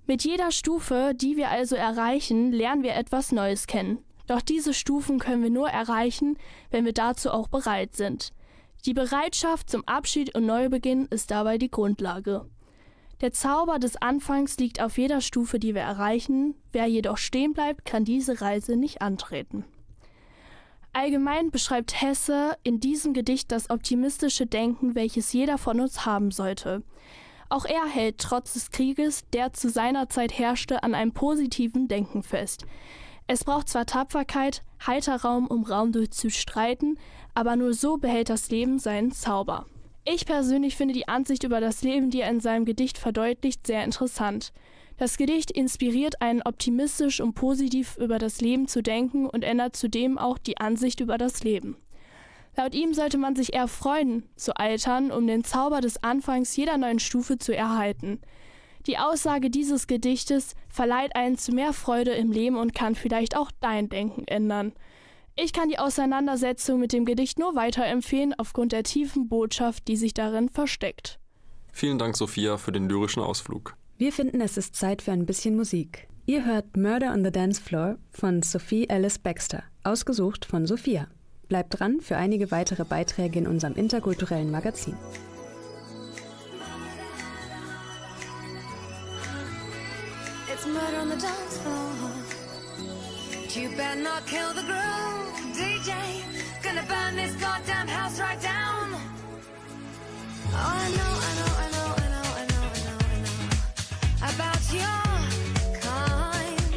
Mit 0.07 0.25
jeder 0.25 0.53
Stufe, 0.53 1.13
die 1.15 1.37
wir 1.37 1.51
also 1.51 1.77
erreichen, 1.77 2.53
lernen 2.53 2.83
wir 2.83 2.95
etwas 2.95 3.33
Neues 3.33 3.67
kennen. 3.67 3.99
Doch 4.31 4.43
diese 4.43 4.75
Stufen 4.75 5.19
können 5.19 5.43
wir 5.43 5.51
nur 5.51 5.71
erreichen, 5.71 6.39
wenn 6.71 6.85
wir 6.85 6.93
dazu 6.93 7.33
auch 7.33 7.49
bereit 7.49 7.97
sind. 7.97 8.31
Die 8.87 8.95
Bereitschaft 8.95 9.69
zum 9.69 9.83
Abschied 9.89 10.37
und 10.37 10.47
Neubeginn 10.47 11.07
ist 11.07 11.33
dabei 11.33 11.59
die 11.59 11.69
Grundlage. 11.69 12.47
Der 13.23 13.33
Zauber 13.33 13.81
des 13.81 13.97
Anfangs 13.97 14.57
liegt 14.59 14.81
auf 14.81 14.99
jeder 14.99 15.21
Stufe, 15.21 15.59
die 15.59 15.75
wir 15.75 15.83
erreichen. 15.83 16.55
Wer 16.71 16.87
jedoch 16.87 17.17
stehen 17.17 17.55
bleibt, 17.55 17.85
kann 17.85 18.05
diese 18.05 18.41
Reise 18.41 18.77
nicht 18.77 19.03
antreten. 19.03 19.65
Allgemein 20.93 21.51
beschreibt 21.51 22.01
Hesse 22.01 22.57
in 22.63 22.79
diesem 22.79 23.15
Gedicht 23.15 23.51
das 23.51 23.69
optimistische 23.69 24.47
Denken, 24.47 24.95
welches 24.95 25.33
jeder 25.33 25.59
von 25.59 25.81
uns 25.81 26.07
haben 26.07 26.31
sollte. 26.31 26.85
Auch 27.49 27.65
er 27.65 27.85
hält 27.85 28.19
trotz 28.19 28.53
des 28.53 28.71
Krieges, 28.71 29.25
der 29.33 29.53
zu 29.55 29.71
seiner 29.71 30.09
Zeit 30.09 30.39
herrschte, 30.39 30.85
an 30.85 30.95
einem 30.95 31.11
positiven 31.11 31.89
Denken 31.89 32.23
fest. 32.23 32.65
Es 33.33 33.45
braucht 33.45 33.69
zwar 33.69 33.87
Tapferkeit, 33.87 34.65
heiter 34.85 35.15
Raum, 35.23 35.47
um 35.47 35.63
Raum 35.63 35.93
durchzustreiten, 35.93 36.99
aber 37.33 37.55
nur 37.55 37.75
so 37.75 37.97
behält 37.97 38.29
das 38.29 38.51
Leben 38.51 38.81
seinen 38.81 39.13
Zauber. 39.13 39.67
Ich 40.05 40.27
persönlich 40.27 40.75
finde 40.75 40.95
die 40.95 41.07
Ansicht 41.07 41.45
über 41.45 41.61
das 41.61 41.83
Leben, 41.83 42.11
die 42.11 42.23
er 42.23 42.31
in 42.31 42.41
seinem 42.41 42.65
Gedicht 42.65 42.99
verdeutlicht, 42.99 43.69
sehr 43.69 43.85
interessant. 43.85 44.53
Das 44.97 45.17
Gedicht 45.17 45.53
inspiriert 45.53 46.21
einen 46.21 46.43
optimistisch 46.43 47.21
und 47.21 47.35
positiv 47.35 47.97
über 47.99 48.19
das 48.19 48.41
Leben 48.41 48.67
zu 48.67 48.83
denken 48.83 49.27
und 49.27 49.45
ändert 49.45 49.77
zudem 49.77 50.19
auch 50.19 50.37
die 50.37 50.59
Ansicht 50.59 50.99
über 50.99 51.17
das 51.17 51.45
Leben. 51.45 51.77
Laut 52.57 52.75
ihm 52.75 52.95
sollte 52.95 53.17
man 53.17 53.37
sich 53.37 53.55
eher 53.55 53.69
freuen, 53.69 54.25
zu 54.35 54.57
altern, 54.57 55.13
um 55.13 55.29
den 55.29 55.45
Zauber 55.45 55.81
des 55.81 56.03
Anfangs 56.03 56.57
jeder 56.57 56.79
neuen 56.79 56.99
Stufe 56.99 57.39
zu 57.39 57.55
erhalten. 57.55 58.19
Die 58.91 58.99
Aussage 58.99 59.51
dieses 59.51 59.87
Gedichtes 59.87 60.57
verleiht 60.69 61.15
einen 61.15 61.39
zu 61.39 61.53
mehr 61.53 61.73
Freude 61.73 62.11
im 62.11 62.33
Leben 62.33 62.57
und 62.57 62.75
kann 62.75 62.97
vielleicht 62.97 63.37
auch 63.37 63.53
dein 63.61 63.89
Denken 63.89 64.27
ändern. 64.27 64.73
Ich 65.37 65.53
kann 65.53 65.69
die 65.69 65.79
Auseinandersetzung 65.79 66.81
mit 66.81 66.93
dem 66.93 67.05
Gedicht 67.05 67.39
nur 67.39 67.55
weiterempfehlen 67.55 68.35
aufgrund 68.37 68.73
der 68.73 68.83
tiefen 68.83 69.29
Botschaft, 69.29 69.87
die 69.87 69.97
sich 69.97 70.13
darin 70.13 70.49
versteckt. 70.49 71.21
Vielen 71.73 72.01
Dank, 72.01 72.17
Sophia, 72.17 72.57
für 72.57 72.73
den 72.73 72.89
lyrischen 72.89 73.23
Ausflug. 73.23 73.77
Wir 73.97 74.13
finden, 74.13 74.41
es 74.41 74.57
ist 74.57 74.75
Zeit 74.75 75.03
für 75.03 75.13
ein 75.13 75.25
bisschen 75.25 75.55
Musik. 75.55 76.09
Ihr 76.27 76.45
hört 76.45 76.77
Murder 76.77 77.13
on 77.13 77.25
the 77.25 77.31
Dance 77.31 77.63
Floor 77.63 77.97
von 78.11 78.43
Sophie 78.43 78.91
Alice 78.91 79.21
Baxter, 79.21 79.63
ausgesucht 79.85 80.45
von 80.45 80.67
Sophia. 80.67 81.07
Bleibt 81.47 81.79
dran 81.79 82.01
für 82.01 82.17
einige 82.17 82.51
weitere 82.51 82.85
Beiträge 82.85 83.39
in 83.39 83.47
unserem 83.47 83.75
interkulturellen 83.75 84.51
Magazin. 84.51 84.97
Murder 90.81 90.99
on 90.99 91.09
the 91.09 91.17
dance 91.17 91.59
floor. 91.59 91.93
But 93.43 93.57
you 93.57 93.69
better 93.77 94.01
not 94.01 94.27
kill 94.27 94.53
the 94.59 94.65
groove, 94.71 95.29
DJ. 95.59 95.93
Gonna 96.63 96.85
burn 96.93 97.17
this 97.17 97.35
goddamn 97.37 97.89
house 97.89 98.21
right 98.21 98.41
down. 98.41 98.87
Oh, 100.53 100.79
I 100.85 100.89
know, 100.99 101.13
I 101.29 101.33
know, 101.39 101.53
I 101.65 101.69
know, 101.77 101.89
I 102.03 102.09
know, 102.15 102.27
I 102.41 102.45
know, 102.51 102.65
I 102.73 102.81
know, 102.87 102.99
I 103.13 103.19
know 103.25 103.39
about 104.31 104.63
your 104.79 105.03
kind. 105.89 106.75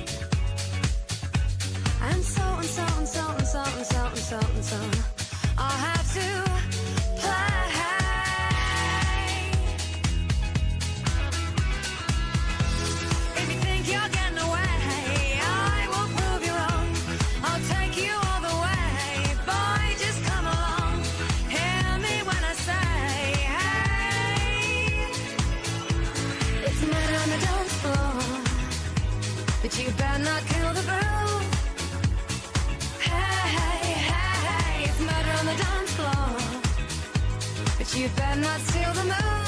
And 2.09 2.21
so 2.35 2.45
and 2.61 2.71
so 2.77 2.85
and 2.99 3.07
so 3.15 3.23
and 3.39 3.47
so 3.53 3.61
and 3.77 3.85
so 3.93 4.01
and 4.15 4.25
so 4.31 4.39
and 4.55 4.65
so. 4.71 4.79
I'll 5.57 5.79
have 5.89 6.07
to 6.17 6.52
you 37.95 38.09
better 38.15 38.39
not 38.39 38.59
steal 38.61 38.91
the 38.93 39.03
moves, 39.03 39.42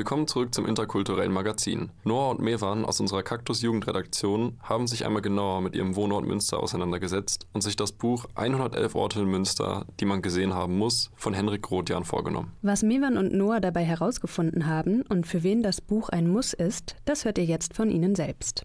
Willkommen 0.00 0.26
zurück 0.26 0.54
zum 0.54 0.64
interkulturellen 0.64 1.30
Magazin. 1.30 1.90
Noah 2.04 2.30
und 2.30 2.40
Mewan 2.40 2.86
aus 2.86 3.00
unserer 3.00 3.22
Kaktus 3.22 3.60
Jugendredaktion 3.60 4.58
haben 4.62 4.86
sich 4.86 5.04
einmal 5.04 5.20
genauer 5.20 5.60
mit 5.60 5.76
ihrem 5.76 5.94
Wohnort 5.94 6.24
Münster 6.24 6.58
auseinandergesetzt 6.58 7.46
und 7.52 7.60
sich 7.60 7.76
das 7.76 7.92
Buch 7.92 8.24
111 8.34 8.94
Orte 8.94 9.20
in 9.20 9.26
Münster, 9.26 9.84
die 10.00 10.06
man 10.06 10.22
gesehen 10.22 10.54
haben 10.54 10.78
muss, 10.78 11.10
von 11.16 11.34
Henrik 11.34 11.70
Rothjan 11.70 12.06
vorgenommen. 12.06 12.50
Was 12.62 12.82
Mewan 12.82 13.18
und 13.18 13.34
Noah 13.34 13.60
dabei 13.60 13.84
herausgefunden 13.84 14.64
haben 14.64 15.02
und 15.02 15.26
für 15.26 15.42
wen 15.42 15.62
das 15.62 15.82
Buch 15.82 16.08
ein 16.08 16.30
Muss 16.30 16.54
ist, 16.54 16.96
das 17.04 17.26
hört 17.26 17.36
ihr 17.36 17.44
jetzt 17.44 17.74
von 17.74 17.90
ihnen 17.90 18.14
selbst. 18.14 18.64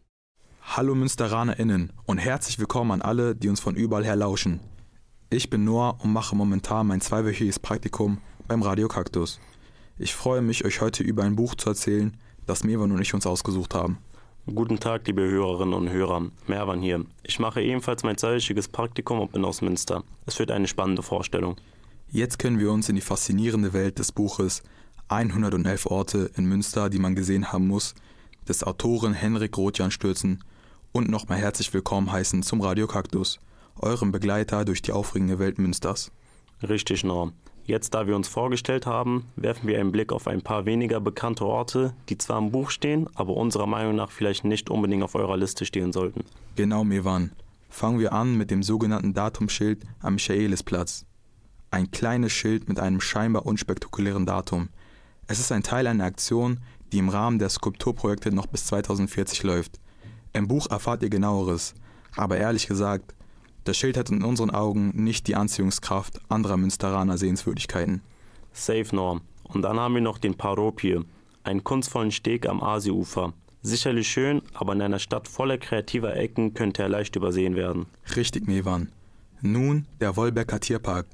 Hallo 0.62 0.96
MünsteranerInnen 0.96 1.92
und 2.06 2.18
herzlich 2.18 2.60
willkommen 2.60 2.92
an 2.92 3.02
alle, 3.02 3.36
die 3.36 3.50
uns 3.50 3.60
von 3.60 3.76
überall 3.76 4.06
her 4.06 4.16
lauschen. 4.16 4.62
Ich 5.30 5.50
bin 5.50 5.66
Noah 5.66 5.98
und 6.02 6.14
mache 6.14 6.34
momentan 6.34 6.88
mein 6.88 7.02
zweiwöchiges 7.02 7.60
Praktikum 7.60 8.20
beim 8.48 8.62
Radio 8.62 8.88
Kaktus. 8.88 9.42
Ich 9.98 10.14
freue 10.14 10.42
mich, 10.42 10.66
euch 10.66 10.82
heute 10.82 11.04
über 11.04 11.24
ein 11.24 11.38
Buch 11.38 11.56
zu 11.56 11.70
erzählen, 11.70 12.18
das 12.46 12.66
Mewan 12.66 12.92
und 12.92 13.02
ich 13.02 13.14
uns 13.14 13.26
ausgesucht 13.26 13.74
haben. 13.74 13.98
Guten 14.46 14.78
Tag, 14.78 15.08
liebe 15.08 15.22
Hörerinnen 15.22 15.74
und 15.74 15.90
Hörer. 15.90 16.32
Merwan 16.48 16.82
hier. 16.82 17.06
Ich 17.24 17.40
mache 17.40 17.62
ebenfalls 17.62 18.04
mein 18.04 18.18
zweiwöchiges 18.18 18.68
Praktikum 18.68 19.22
und 19.22 19.32
bin 19.32 19.46
aus 19.46 19.62
Münster. 19.62 20.04
Es 20.26 20.38
wird 20.38 20.52
eine 20.52 20.68
spannende 20.68 21.02
Vorstellung. 21.02 21.56
Jetzt 22.12 22.40
können 22.40 22.60
wir 22.60 22.74
uns 22.74 22.90
in 22.90 22.96
die 22.96 23.02
faszinierende 23.02 23.72
Welt 23.72 23.98
des 23.98 24.12
Buches 24.12 24.64
111 25.08 25.86
Orte 25.86 26.30
in 26.36 26.46
Münster, 26.46 26.90
die 26.90 27.00
man 27.00 27.16
gesehen 27.16 27.54
haben 27.54 27.68
muss, 27.68 27.96
des 28.50 28.66
Autoren 28.66 29.14
Henrik 29.14 29.58
Rothjan 29.58 29.92
stürzen 29.92 30.44
und 30.92 31.10
nochmal 31.10 31.38
herzlich 31.38 31.74
willkommen 31.74 32.12
heißen 32.12 32.44
zum 32.44 32.60
Radio 32.60 32.86
Kaktus, 32.86 33.40
eurem 33.78 34.12
Begleiter 34.12 34.66
durch 34.66 34.82
die 34.82 34.92
aufregende 34.92 35.40
Welt 35.40 35.58
Münsters. 35.58 36.12
Richtig, 36.62 37.06
Norm. 37.06 37.32
Jetzt, 37.68 37.96
da 37.96 38.06
wir 38.06 38.16
uns 38.16 38.28
vorgestellt 38.28 38.86
haben, 38.86 39.26
werfen 39.36 39.68
wir 39.68 39.80
einen 39.80 39.92
Blick 39.92 40.12
auf 40.12 40.28
ein 40.28 40.44
paar 40.44 40.66
weniger 40.66 41.02
bekannte 41.02 41.46
Orte, 41.46 41.96
die 42.10 42.18
zwar 42.18 42.38
im 42.38 42.52
Buch 42.52 42.70
stehen, 42.70 43.10
aber 43.16 43.36
unserer 43.36 43.66
Meinung 43.66 43.96
nach 43.96 44.12
vielleicht 44.12 44.46
nicht 44.46 44.70
unbedingt 44.70 45.02
auf 45.02 45.16
eurer 45.16 45.36
Liste 45.36 45.66
stehen 45.66 45.92
sollten. 45.92 46.24
Genau, 46.56 46.84
Mevan. 46.84 47.32
Fangen 47.70 48.00
wir 48.00 48.14
an 48.14 48.38
mit 48.38 48.52
dem 48.52 48.62
sogenannten 48.62 49.16
Datumschild 49.16 49.84
am 50.00 50.14
Michaelisplatz. 50.14 51.06
Ein 51.72 51.90
kleines 51.90 52.32
Schild 52.32 52.70
mit 52.70 52.80
einem 52.80 53.02
scheinbar 53.02 53.48
unspektakulären 53.48 54.28
Datum. 54.28 54.70
Es 55.26 55.40
ist 55.40 55.52
ein 55.52 55.64
Teil 55.64 55.88
einer 55.88 56.06
Aktion, 56.06 56.60
die 56.92 57.00
im 57.00 57.10
Rahmen 57.10 57.40
der 57.40 57.50
Skulpturprojekte 57.50 58.32
noch 58.32 58.46
bis 58.46 58.68
2040 58.68 59.42
läuft. 59.42 59.80
Im 60.34 60.48
Buch 60.48 60.70
erfahrt 60.70 61.02
ihr 61.02 61.10
genaueres, 61.10 61.74
aber 62.16 62.38
ehrlich 62.38 62.68
gesagt, 62.68 63.15
das 63.66 63.78
Schild 63.78 63.98
hat 63.98 64.10
in 64.10 64.24
unseren 64.24 64.52
Augen 64.52 64.92
nicht 64.94 65.28
die 65.28 65.36
Anziehungskraft 65.36 66.20
anderer 66.30 66.56
Münsteraner 66.56 67.18
Sehenswürdigkeiten. 67.18 68.02
Safe 68.54 68.96
Norm. 68.96 69.22
Und 69.44 69.64
dann 69.64 69.80
haben 69.80 69.96
wir 69.96 70.02
noch 70.02 70.18
den 70.18 70.36
Paropie, 70.36 71.02
einen 71.44 71.64
kunstvollen 71.64 72.12
Steg 72.12 72.48
am 72.48 72.64
Asiufer. 72.64 73.34
Sicherlich 73.62 74.08
schön, 74.08 74.42
aber 74.54 74.74
in 74.74 74.82
einer 74.82 75.00
Stadt 75.00 75.28
voller 75.28 75.58
kreativer 75.58 76.16
Ecken 76.16 76.54
könnte 76.54 76.84
er 76.84 76.90
leicht 76.90 77.16
übersehen 77.16 77.56
werden. 77.56 77.88
Richtig, 78.16 78.48
Mevan. 78.48 78.90
Nun 79.42 79.86
der 80.00 80.16
Wolbecker 80.16 80.60
Tierpark, 80.60 81.08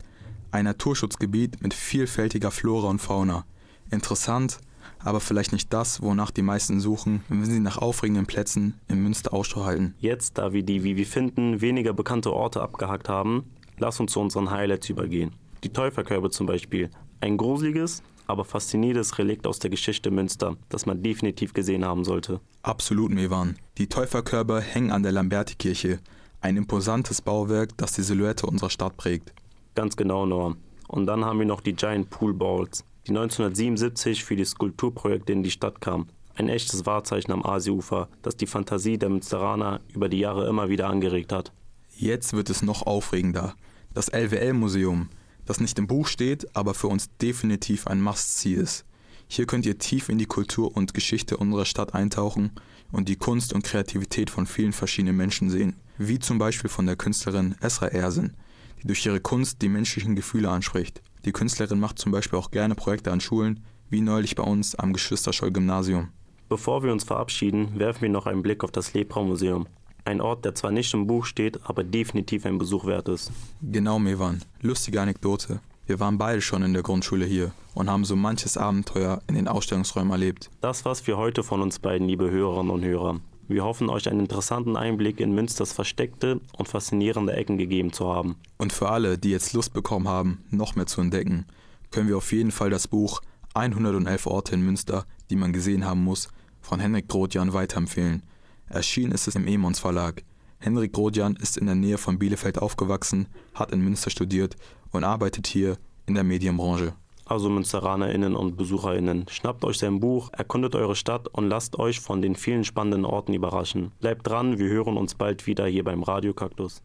ein 0.52 0.66
Naturschutzgebiet 0.66 1.62
mit 1.62 1.74
vielfältiger 1.74 2.52
Flora 2.52 2.90
und 2.90 3.00
Fauna. 3.00 3.46
Interessant, 3.90 4.60
aber 5.04 5.20
vielleicht 5.20 5.52
nicht 5.52 5.72
das, 5.74 6.02
wonach 6.02 6.32
die 6.32 6.42
meisten 6.42 6.80
suchen, 6.80 7.24
wenn 7.30 7.46
sie 7.46 7.60
nach 7.60 7.78
aufregenden 7.78 8.26
Plätzen 8.26 8.80
in 8.88 9.02
Münster 9.04 9.34
Ausschau 9.34 9.66
halten. 9.66 9.96
Jetzt, 10.00 10.38
da 10.38 10.54
wir 10.54 10.64
die, 10.64 10.84
wie 10.84 10.98
wir 10.98 11.06
finden, 11.06 11.62
weniger 11.62 11.94
bekannte 11.94 12.34
Orte 12.34 12.62
abgehakt 12.62 13.10
haben, 13.10 13.44
lass 13.78 14.00
uns 14.00 14.14
zu 14.14 14.20
unseren 14.20 14.52
Highlights 14.52 14.90
übergehen. 14.90 15.32
Die 15.64 15.70
Täuferkörbe 15.70 16.30
zum 16.30 16.48
Beispiel. 16.48 16.90
Ein 17.20 17.38
gruseliges, 17.38 18.02
aber 18.28 18.46
faszinierendes 18.46 19.18
Relikt 19.18 19.46
aus 19.46 19.60
der 19.60 19.70
Geschichte 19.70 20.10
Münster, 20.10 20.56
das 20.70 20.86
man 20.86 21.04
definitiv 21.04 21.54
gesehen 21.54 21.86
haben 21.86 22.04
sollte. 22.04 22.40
Absolut, 22.64 23.12
Mevan. 23.12 23.58
Die 23.78 23.88
Täuferkörbe 23.88 24.62
hängen 24.62 24.92
an 24.92 25.04
der 25.04 25.12
Lamberti-Kirche. 25.12 26.00
Ein 26.40 26.58
imposantes 26.58 27.22
Bauwerk, 27.22 27.78
das 27.78 27.94
die 27.94 28.02
Silhouette 28.02 28.48
unserer 28.48 28.70
Stadt 28.70 28.98
prägt. 28.98 29.34
Ganz 29.76 29.96
genau, 29.96 30.26
Noah. 30.26 30.56
Und 30.88 31.06
dann 31.06 31.24
haben 31.24 31.40
wir 31.40 31.46
noch 31.46 31.62
die 31.62 31.74
Giant 31.74 32.10
Pool 32.10 32.34
Balls, 32.34 32.84
die 33.08 33.12
1977 33.12 34.24
für 34.24 34.36
die 34.36 34.46
Skulpturprojekte 34.46 35.34
in 35.34 35.44
die 35.44 35.52
Stadt 35.52 35.82
kam. 35.82 36.08
Ein 36.36 36.50
echtes 36.50 36.86
Wahrzeichen 36.86 37.32
am 37.32 37.46
Asiufer, 37.46 38.08
das 38.22 38.38
die 38.38 38.48
Fantasie 38.48 38.98
der 38.98 39.10
Münsteraner 39.10 39.82
über 39.94 40.10
die 40.10 40.20
Jahre 40.20 40.48
immer 40.48 40.70
wieder 40.70 40.88
angeregt 40.88 41.32
hat. 41.32 41.52
Jetzt 41.96 42.34
wird 42.34 42.50
es 42.50 42.62
noch 42.62 42.86
aufregender. 42.88 43.56
Das 43.94 44.08
LWL-Museum, 44.08 45.10
das 45.46 45.60
nicht 45.60 45.78
im 45.78 45.88
Buch 45.88 46.08
steht, 46.08 46.56
aber 46.56 46.74
für 46.74 46.88
uns 46.88 47.10
definitiv 47.18 47.88
ein 47.88 48.02
Must-See 48.02 48.54
ist. 48.54 48.86
Hier 49.28 49.46
könnt 49.46 49.66
ihr 49.66 49.78
tief 49.78 50.10
in 50.10 50.18
die 50.18 50.26
Kultur 50.26 50.76
und 50.76 50.94
Geschichte 50.94 51.38
unserer 51.38 51.66
Stadt 51.66 51.94
eintauchen 51.94 52.52
und 52.92 53.08
die 53.08 53.16
Kunst 53.16 53.54
und 53.54 53.64
Kreativität 53.64 54.30
von 54.30 54.46
vielen 54.46 54.74
verschiedenen 54.74 55.18
Menschen 55.18 55.50
sehen, 55.50 55.76
wie 55.98 56.20
zum 56.20 56.38
Beispiel 56.38 56.70
von 56.70 56.86
der 56.86 56.96
Künstlerin 56.96 57.56
Esra 57.62 57.88
Ersin, 57.88 58.34
die 58.82 58.88
durch 58.88 59.06
ihre 59.06 59.20
Kunst 59.20 59.62
die 59.62 59.70
menschlichen 59.70 60.16
Gefühle 60.16 60.50
anspricht. 60.50 61.02
Die 61.26 61.32
Künstlerin 61.32 61.80
macht 61.80 62.00
zum 62.00 62.12
Beispiel 62.12 62.40
auch 62.40 62.52
gerne 62.52 62.76
Projekte 62.76 63.12
an 63.12 63.22
Schulen, 63.22 63.64
wie 63.90 64.02
neulich 64.02 64.36
bei 64.36 64.44
uns 64.44 64.76
am 64.76 64.94
Geschwisterscholl-Gymnasium. 64.94 66.10
Bevor 66.50 66.84
wir 66.84 66.92
uns 66.92 67.04
verabschieden, 67.04 67.80
werfen 67.80 68.02
wir 68.02 68.10
noch 68.10 68.26
einen 68.26 68.42
Blick 68.42 68.64
auf 68.64 68.72
das 68.72 68.94
Lepra-Museum. 68.94 69.68
Ein 70.04 70.20
Ort, 70.20 70.46
der 70.46 70.56
zwar 70.56 70.72
nicht 70.72 70.94
im 70.94 71.06
Buch 71.06 71.26
steht, 71.26 71.60
aber 71.64 71.84
definitiv 71.84 72.46
ein 72.46 72.58
Besuch 72.58 72.86
wert 72.86 73.08
ist. 73.08 73.32
Genau, 73.62 74.00
Mevan. 74.00 74.42
Lustige 74.62 75.00
Anekdote. 75.00 75.60
Wir 75.86 76.00
waren 76.00 76.18
beide 76.18 76.42
schon 76.42 76.64
in 76.64 76.74
der 76.74 76.84
Grundschule 76.84 77.26
hier 77.26 77.52
und 77.74 77.90
haben 77.90 78.06
so 78.06 78.16
manches 78.16 78.58
Abenteuer 78.58 79.22
in 79.28 79.36
den 79.36 79.48
Ausstellungsräumen 79.48 80.12
erlebt. 80.12 80.50
Das 80.62 80.86
war's 80.86 81.02
für 81.02 81.18
heute 81.18 81.44
von 81.44 81.62
uns 81.62 81.80
beiden, 81.80 82.08
liebe 82.08 82.32
Hörerinnen 82.32 82.72
und 82.72 82.84
Hörer. 82.84 83.20
Wir 83.52 83.66
hoffen, 83.66 83.90
euch 83.90 84.10
einen 84.10 84.22
interessanten 84.22 84.78
Einblick 84.78 85.20
in 85.20 85.36
Münsters 85.36 85.74
versteckte 85.74 86.40
und 86.58 86.70
faszinierende 86.70 87.34
Ecken 87.34 87.58
gegeben 87.58 87.92
zu 87.92 88.08
haben. 88.08 88.38
Und 88.58 88.72
für 88.72 88.88
alle, 88.88 89.18
die 89.18 89.32
jetzt 89.32 89.52
Lust 89.52 89.74
bekommen 89.74 90.08
haben, 90.08 90.46
noch 90.52 90.76
mehr 90.76 90.86
zu 90.86 91.02
entdecken, 91.02 91.46
können 91.92 92.08
wir 92.08 92.16
auf 92.16 92.32
jeden 92.32 92.52
Fall 92.52 92.70
das 92.70 92.88
Buch 92.88 93.20
111 93.54 94.26
Orte 94.26 94.56
in 94.56 94.62
Münster, 94.62 95.06
die 95.30 95.36
man 95.36 95.52
gesehen 95.52 95.86
haben 95.86 96.02
muss, 96.02 96.30
von 96.62 96.80
Henrik 96.80 97.10
Grodjan 97.10 97.52
weiterempfehlen. 97.52 98.24
Erschienen 98.70 99.12
ist 99.12 99.28
es 99.28 99.36
im 99.36 99.46
Emons 99.46 99.80
Verlag. 99.80 100.24
Henrik 100.60 100.94
Grodjan 100.94 101.36
ist 101.36 101.58
in 101.58 101.66
der 101.66 101.76
Nähe 101.76 101.98
von 101.98 102.20
Bielefeld 102.20 102.58
aufgewachsen, 102.58 103.28
hat 103.54 103.74
in 103.74 103.82
Münster 103.82 104.12
studiert 104.12 104.56
und 104.92 105.04
arbeitet 105.04 105.48
hier 105.48 105.78
in 106.06 106.14
der 106.14 106.24
Medienbranche. 106.24 106.94
Also 107.32 107.48
MünsteranerInnen 107.48 108.36
und 108.36 108.58
BesucherInnen, 108.58 109.26
schnappt 109.30 109.64
euch 109.64 109.78
sein 109.78 110.02
Buch, 110.02 110.32
erkundet 110.34 110.76
eure 110.76 110.98
Stadt 110.98 111.30
und 111.30 111.48
lasst 111.48 111.80
euch 111.80 112.02
von 112.02 112.22
den 112.22 112.36
vielen 112.36 112.66
spannenden 112.66 113.06
Orten 113.06 113.34
überraschen. 113.34 113.94
Bleibt 114.02 114.28
dran, 114.28 114.60
wir 114.60 114.68
hören 114.68 114.98
uns 114.98 115.16
bald 115.16 115.48
wieder 115.48 115.66
hier 115.66 115.86
beim 115.86 116.04
Radio 116.04 116.34
Kaktus. 116.34 116.84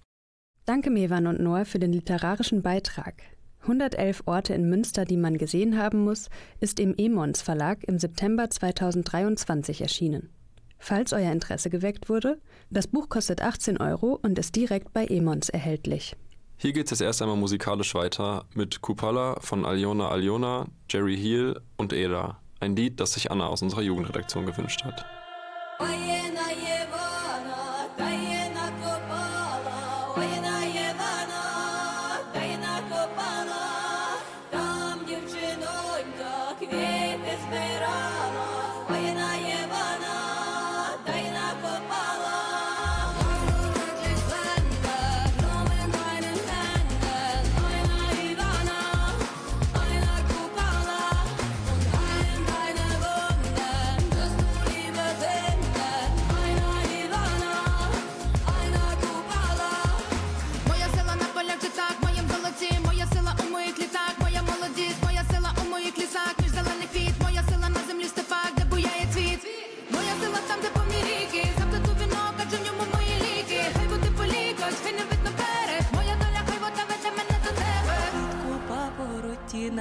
Danke 0.64 0.90
Mevan 0.90 1.26
und 1.26 1.40
Noah 1.40 1.64
für 1.64 1.80
den 1.80 1.92
literarischen 1.92 2.62
Beitrag. 2.62 3.24
111 3.62 4.22
Orte 4.26 4.54
in 4.54 4.70
Münster, 4.70 5.04
die 5.04 5.16
man 5.16 5.36
gesehen 5.36 5.78
haben 5.78 6.04
muss, 6.04 6.30
ist 6.60 6.78
im 6.78 6.94
Emons 6.96 7.42
Verlag 7.42 7.82
im 7.82 7.98
September 7.98 8.48
2023 8.48 9.80
erschienen. 9.80 10.30
Falls 10.78 11.12
euer 11.12 11.32
Interesse 11.32 11.70
geweckt 11.70 12.08
wurde, 12.08 12.40
das 12.70 12.86
Buch 12.86 13.08
kostet 13.08 13.42
18 13.42 13.78
Euro 13.78 14.16
und 14.22 14.38
ist 14.38 14.54
direkt 14.54 14.92
bei 14.92 15.06
Emons 15.06 15.48
erhältlich. 15.48 16.14
Hier 16.58 16.72
geht 16.72 16.90
es 16.90 17.02
erst 17.02 17.20
einmal 17.20 17.36
musikalisch 17.36 17.94
weiter 17.94 18.46
mit 18.54 18.80
Kupala 18.80 19.36
von 19.40 19.66
Aljona 19.66 20.08
Aljona, 20.08 20.66
Jerry 20.88 21.14
Heel 21.14 21.60
und 21.76 21.92
Eda. 21.92 22.38
Ein 22.60 22.74
Lied, 22.74 22.98
das 22.98 23.12
sich 23.12 23.30
Anna 23.30 23.46
aus 23.46 23.60
unserer 23.60 23.82
Jugendredaktion 23.82 24.46
gewünscht 24.46 24.82
hat. 24.82 25.04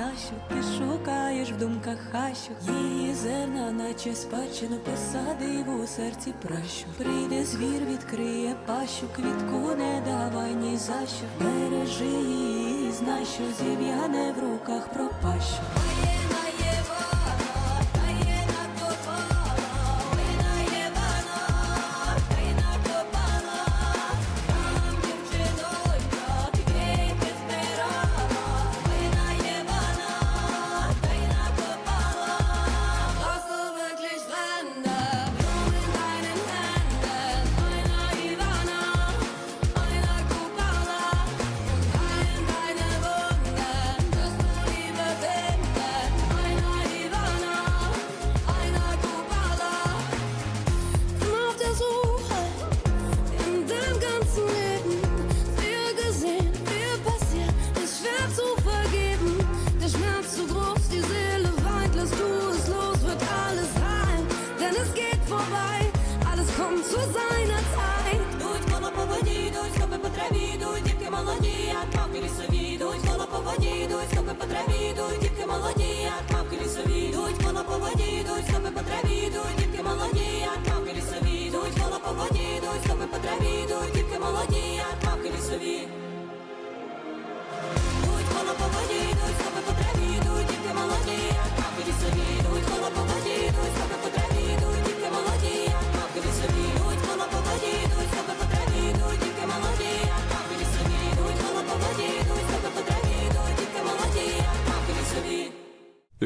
Нашу, 0.06 0.34
ти 0.50 0.78
шукаєш 0.78 1.52
в 1.52 1.58
думках 1.58 1.98
хащу. 2.12 2.52
Її 2.82 3.14
зерна, 3.14 3.72
наче 3.72 4.16
спадщину 4.16 4.78
посадив 4.78 5.82
у 5.84 5.88
серці 5.88 6.34
пращу. 6.42 6.86
Прийде 6.98 7.46
звір, 7.46 7.82
відкриє 7.92 8.56
пащу, 8.66 9.08
квітку 9.16 9.76
не 9.78 10.02
давай 10.06 10.56
ні 10.56 10.78
за 10.78 10.94
що. 11.08 11.46
Бережи 11.46 12.06
її, 12.06 12.92
знай, 12.92 13.26
що 13.26 13.44
зів'яне 13.64 14.34
в 14.38 14.40
руках 14.40 14.88
пропащу. 14.94 15.62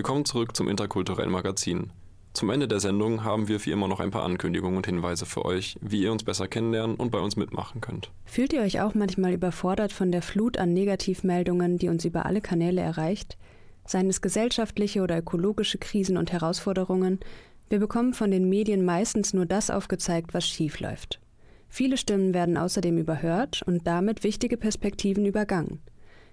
Willkommen 0.10 0.26
zurück 0.26 0.57
zum 0.57 0.68
interkulturellen 0.68 1.32
Magazin. 1.32 1.91
Zum 2.34 2.49
Ende 2.49 2.68
der 2.68 2.80
Sendung 2.80 3.24
haben 3.24 3.47
wir 3.47 3.64
wie 3.64 3.70
immer 3.70 3.88
noch 3.88 3.99
ein 3.99 4.10
paar 4.10 4.24
Ankündigungen 4.24 4.76
und 4.78 4.88
Hinweise 4.88 5.28
für 5.28 5.45
euch, 5.45 5.78
wie 5.82 6.01
ihr 6.01 6.12
uns 6.12 6.24
besser 6.24 6.47
kennenlernen 6.47 6.95
und 6.95 7.12
bei 7.12 7.20
uns 7.20 7.36
mitmachen 7.36 7.80
könnt. 7.80 8.10
Fühlt 8.26 8.51
ihr 8.51 8.62
euch 8.62 8.82
auch 8.82 8.95
manchmal 8.95 9.34
überfordert 9.34 9.93
von 9.93 10.12
der 10.12 10.24
Flut 10.24 10.57
an 10.57 10.74
Negativmeldungen, 10.74 11.78
die 11.78 11.89
uns 11.89 12.05
über 12.05 12.26
alle 12.26 12.41
Kanäle 12.41 12.82
erreicht? 12.82 13.38
Seien 13.86 14.10
es 14.10 14.20
gesellschaftliche 14.20 15.03
oder 15.03 15.20
ökologische 15.20 15.78
Krisen 15.78 16.18
und 16.18 16.32
Herausforderungen, 16.32 17.20
wir 17.70 17.78
bekommen 17.78 18.16
von 18.16 18.32
den 18.32 18.49
Medien 18.49 18.84
meistens 18.84 19.36
nur 19.36 19.45
das 19.45 19.70
aufgezeigt, 19.70 20.34
was 20.34 20.47
schief 20.47 20.80
läuft. 20.80 21.20
Viele 21.68 21.97
Stimmen 21.97 22.34
werden 22.34 22.57
außerdem 22.57 22.97
überhört 22.97 23.62
und 23.68 23.86
damit 23.86 24.24
wichtige 24.24 24.57
Perspektiven 24.57 25.28
übergangen. 25.28 25.84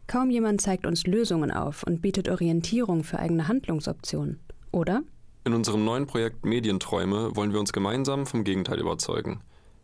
Kaum 0.07 0.31
jemand 0.31 0.61
zeigt 0.61 0.87
uns 0.87 1.07
Lösungen 1.07 1.51
auf 1.51 1.83
und 1.83 2.01
bietet 2.01 2.29
Orientierung 2.29 3.03
für 3.03 3.19
eigene 3.19 3.49
Handlungsoptionen. 3.49 4.39
Oder? 4.71 5.03
In 5.45 5.55
unserem 5.55 5.85
neuen 5.85 6.07
Projekt 6.07 6.45
Medienträume 6.45 7.35
wollen 7.35 7.53
wir 7.53 7.61
uns 7.61 7.73
gemeinsam 7.73 8.27
vom 8.27 8.45
Gegenteil 8.45 8.79
überzeugen. 8.79 9.41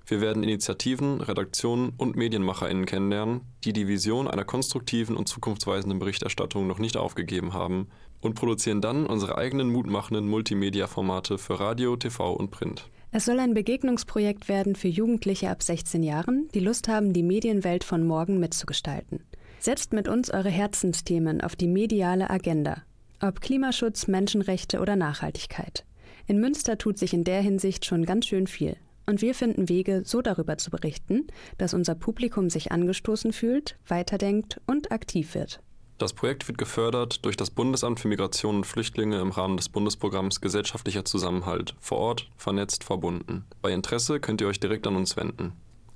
Wir 0.07 0.21
werden 0.21 0.43
Initiativen, 0.43 1.21
Redaktionen 1.21 1.93
und 1.97 2.17
MedienmacherInnen 2.17 2.87
kennenlernen, 2.87 3.43
die 3.65 3.73
die 3.73 3.87
Vision 3.87 4.27
einer 4.27 4.45
konstruktiven 4.45 5.17
und 5.17 5.29
zukunftsweisenden 5.29 5.99
Berichterstattung 5.99 6.67
noch 6.67 6.79
nicht 6.79 6.97
aufgegeben 6.97 7.53
haben 7.53 7.89
und 8.21 8.35
produzieren 8.35 8.81
dann 8.81 9.07
unsere 9.07 9.39
eigenen 9.39 9.71
mutmachenden 9.71 10.29
Multimedia-Formate 10.29 11.39
für 11.39 11.61
Radio, 11.61 11.97
TV 11.97 12.33
und 12.33 12.51
Print. 12.51 12.89
Es 13.13 13.27
soll 13.27 13.39
ein 13.39 13.55
Begegnungsprojekt 13.55 14.49
werden 14.49 14.75
für 14.75 14.89
Jugendliche 14.89 15.51
ab 15.51 15.63
16 15.63 16.03
Jahren, 16.03 16.49
die 16.55 16.61
Lust 16.61 16.89
haben, 16.89 17.13
die 17.13 17.23
Medienwelt 17.23 17.85
von 17.85 18.07
morgen 18.07 18.41
mitzugestalten. 18.41 19.21
Setzt 19.63 19.93
mit 19.93 20.09
uns 20.09 20.29
eure 20.29 20.49
Herzensthemen 20.49 21.41
auf 21.41 21.55
die 21.55 21.69
mediale 21.69 22.31
Agenda. 22.31 22.83
Ob 23.21 23.41
Klimaschutz, 23.41 24.09
Menschenrechte 24.09 24.81
oder 24.81 24.97
Nachhaltigkeit. 24.97 25.85
In 26.27 26.41
Münster 26.41 26.79
tut 26.79 26.99
sich 26.99 27.15
in 27.15 27.23
der 27.23 27.41
Hinsicht 27.43 27.85
schon 27.85 28.05
ganz 28.05 28.27
schön 28.27 28.49
viel. 28.49 28.77
Und 29.07 29.23
wir 29.23 29.37
finden 29.37 29.69
Wege, 29.69 30.03
so 30.05 30.21
darüber 30.21 30.59
zu 30.59 30.73
berichten, 30.73 31.29
dass 31.59 31.75
unser 31.75 31.95
Publikum 31.95 32.51
sich 32.51 32.73
angestoßen 32.73 33.33
fühlt, 33.33 33.79
weiterdenkt 33.87 34.61
und 34.67 34.91
aktiv 34.91 35.37
wird. 35.37 35.61
Das 35.97 36.13
Projekt 36.13 36.49
wird 36.49 36.59
gefördert 36.59 37.25
durch 37.25 37.37
das 37.37 37.51
Bundesamt 37.51 38.01
für 38.01 38.09
Migration 38.09 38.57
und 38.57 38.67
Flüchtlinge 38.67 39.21
im 39.21 39.31
Rahmen 39.31 39.57
des 39.57 39.69
Bundesprogramms 39.69 40.41
Gesellschaftlicher 40.41 41.05
Zusammenhalt, 41.05 41.77
vor 41.79 41.99
Ort, 41.99 42.29
vernetzt, 42.37 42.83
verbunden. 42.83 43.45
Bei 43.61 43.71
Interesse 43.71 44.19
könnt 44.19 44.41
ihr 44.41 44.49
euch 44.49 44.59
direkt 44.59 44.89
an 44.89 44.97
uns 44.97 45.17
wenden. 45.17 45.53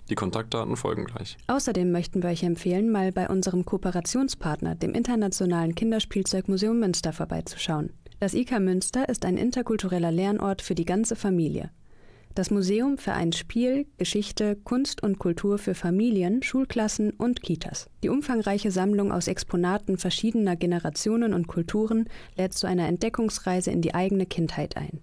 Die 0.08 0.14
Kontaktdaten 0.14 0.76
folgen 0.76 1.04
gleich. 1.04 1.36
Außerdem 1.48 1.90
möchten 1.90 2.22
wir 2.22 2.30
euch 2.30 2.44
empfehlen, 2.44 2.90
mal 2.90 3.12
bei 3.12 3.28
unserem 3.28 3.64
Kooperationspartner, 3.64 4.76
dem 4.76 4.94
Internationalen 4.94 5.74
Kinderspielzeugmuseum 5.74 6.78
Münster, 6.78 7.12
vorbeizuschauen. 7.12 7.90
Das 8.20 8.34
IK 8.34 8.60
Münster 8.60 9.08
ist 9.08 9.24
ein 9.24 9.36
interkultureller 9.36 10.12
Lernort 10.12 10.62
für 10.62 10.74
die 10.74 10.84
ganze 10.84 11.16
Familie. 11.16 11.70
Das 12.36 12.50
Museum 12.50 12.98
vereint 12.98 13.34
Spiel, 13.34 13.86
Geschichte, 13.96 14.56
Kunst 14.56 15.02
und 15.02 15.18
Kultur 15.18 15.56
für 15.56 15.74
Familien, 15.74 16.42
Schulklassen 16.42 17.10
und 17.12 17.42
Kitas. 17.42 17.88
Die 18.02 18.10
umfangreiche 18.10 18.70
Sammlung 18.70 19.10
aus 19.10 19.26
Exponaten 19.26 19.96
verschiedener 19.96 20.54
Generationen 20.54 21.32
und 21.32 21.46
Kulturen 21.46 22.10
lädt 22.36 22.52
zu 22.52 22.66
einer 22.66 22.88
Entdeckungsreise 22.88 23.70
in 23.70 23.80
die 23.80 23.94
eigene 23.94 24.26
Kindheit 24.26 24.76
ein. 24.76 25.00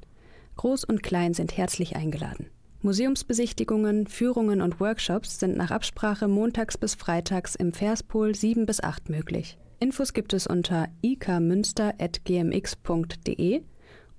Groß 0.58 0.84
und 0.84 1.02
Klein 1.02 1.34
sind 1.34 1.58
herzlich 1.58 1.96
eingeladen. 1.96 2.52
Museumsbesichtigungen, 2.84 4.06
Führungen 4.08 4.62
und 4.62 4.82
Workshops 4.82 5.40
sind 5.40 5.56
nach 5.56 5.72
Absprache 5.72 6.28
montags 6.28 6.78
bis 6.78 6.96
freitags 6.96 7.56
im 7.56 7.72
Verspol 7.72 8.36
7 8.36 8.66
bis 8.66 8.84
8 8.84 9.08
möglich. 9.10 9.58
Infos 9.80 10.12
gibt 10.14 10.34
es 10.34 10.48
unter 10.48 10.90
ikmünster.gmx.de 11.02 13.62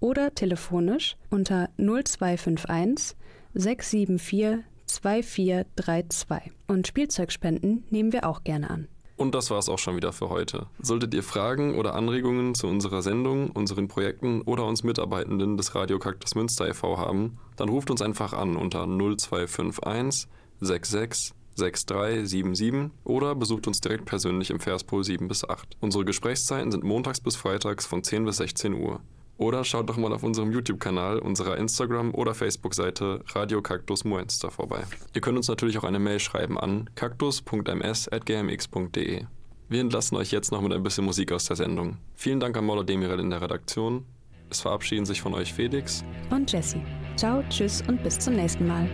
oder 0.01 0.35
telefonisch 0.35 1.17
unter 1.31 1.69
0251 1.77 3.17
674 3.53 4.65
2432. 4.87 6.53
Und 6.67 6.87
Spielzeugspenden 6.87 7.85
nehmen 7.91 8.13
wir 8.13 8.27
auch 8.27 8.45
gerne 8.45 8.71
an. 8.71 8.89
Und 9.17 9.35
das 9.35 9.51
war 9.51 9.59
es 9.59 9.69
auch 9.69 9.79
schon 9.79 9.97
wieder 9.97 10.13
für 10.13 10.29
heute. 10.29 10.67
Solltet 10.81 11.15
ihr 11.15 11.23
Fragen 11.23 11.79
oder 11.79 11.95
Anregungen 11.95 12.55
zu 12.55 12.67
unserer 12.67 13.03
Sendung, 13.03 13.51
unseren 13.51 13.87
Projekten 13.87 14.43
oder 14.43 14.67
uns 14.67 14.83
Mitarbeitenden 14.83 15.57
des 15.57 15.75
Radio 15.75 15.99
Kaktus 15.99 16.35
Münster 16.35 16.69
e.V. 16.69 16.99
haben, 16.99 17.39
dann 17.57 17.69
ruft 17.69 17.91
uns 17.91 18.03
einfach 18.03 18.33
an 18.33 18.57
unter 18.57 18.87
0251 18.87 20.29
66 20.61 21.35
6377 21.57 22.91
oder 23.05 23.35
besucht 23.35 23.67
uns 23.67 23.81
direkt 23.81 24.07
persönlich 24.07 24.51
im 24.51 24.59
Verspol 24.59 25.05
7 25.05 25.29
bis 25.29 25.49
8. 25.49 25.77
Unsere 25.81 26.05
Gesprächszeiten 26.05 26.73
sind 26.73 26.83
montags 26.83 27.21
bis 27.21 27.37
freitags 27.37 27.87
von 27.87 28.03
10 28.03 28.25
bis 28.25 28.39
16 28.39 28.75
Uhr. 28.75 29.01
Oder 29.37 29.65
schaut 29.65 29.89
doch 29.89 29.97
mal 29.97 30.13
auf 30.13 30.23
unserem 30.23 30.53
YouTube-Kanal, 30.53 31.19
unserer 31.19 31.57
Instagram- 31.57 32.15
oder 32.15 32.35
Facebook-Seite 32.35 33.25
Radio 33.35 33.63
Kaktus 33.63 34.05
Muenster 34.05 34.51
vorbei. 34.51 34.85
Ihr 35.13 35.21
könnt 35.21 35.37
uns 35.37 35.49
natürlich 35.49 35.79
auch 35.79 35.85
eine 35.85 35.99
Mail 35.99 36.21
schreiben 36.21 36.59
an 36.59 36.89
kaktus.ms.gmx.de. 36.95 39.25
Wir 39.69 39.81
entlassen 39.81 40.17
euch 40.17 40.31
jetzt 40.31 40.53
noch 40.53 40.61
mit 40.61 40.73
ein 40.73 40.83
bisschen 40.83 41.05
Musik 41.05 41.33
aus 41.33 41.47
der 41.47 41.57
Sendung. 41.57 41.97
Vielen 42.15 42.39
Dank 42.39 42.57
an 42.57 42.65
Moller 42.65 42.85
Demirel 42.85 43.19
in 43.19 43.31
der 43.31 43.41
Redaktion. 43.41 44.05
Es 44.51 44.61
verabschieden 44.61 45.07
sich 45.07 45.21
von 45.21 45.35
euch 45.35 45.53
Felix 45.53 46.05
Und 46.31 46.53
Jessie. 46.53 46.83
Ciao, 47.17 47.43
tschüss 47.49 47.83
und 47.89 48.03
bis 48.03 48.19
zum 48.19 48.35
nächsten 48.35 48.67
Mal. 48.67 48.89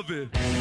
Love 0.00 0.10
it. 0.12 0.59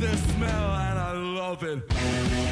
Their 0.00 0.16
smell, 0.16 0.74
and 0.74 0.98
I 0.98 1.12
love 1.12 1.62
it. 1.64 2.47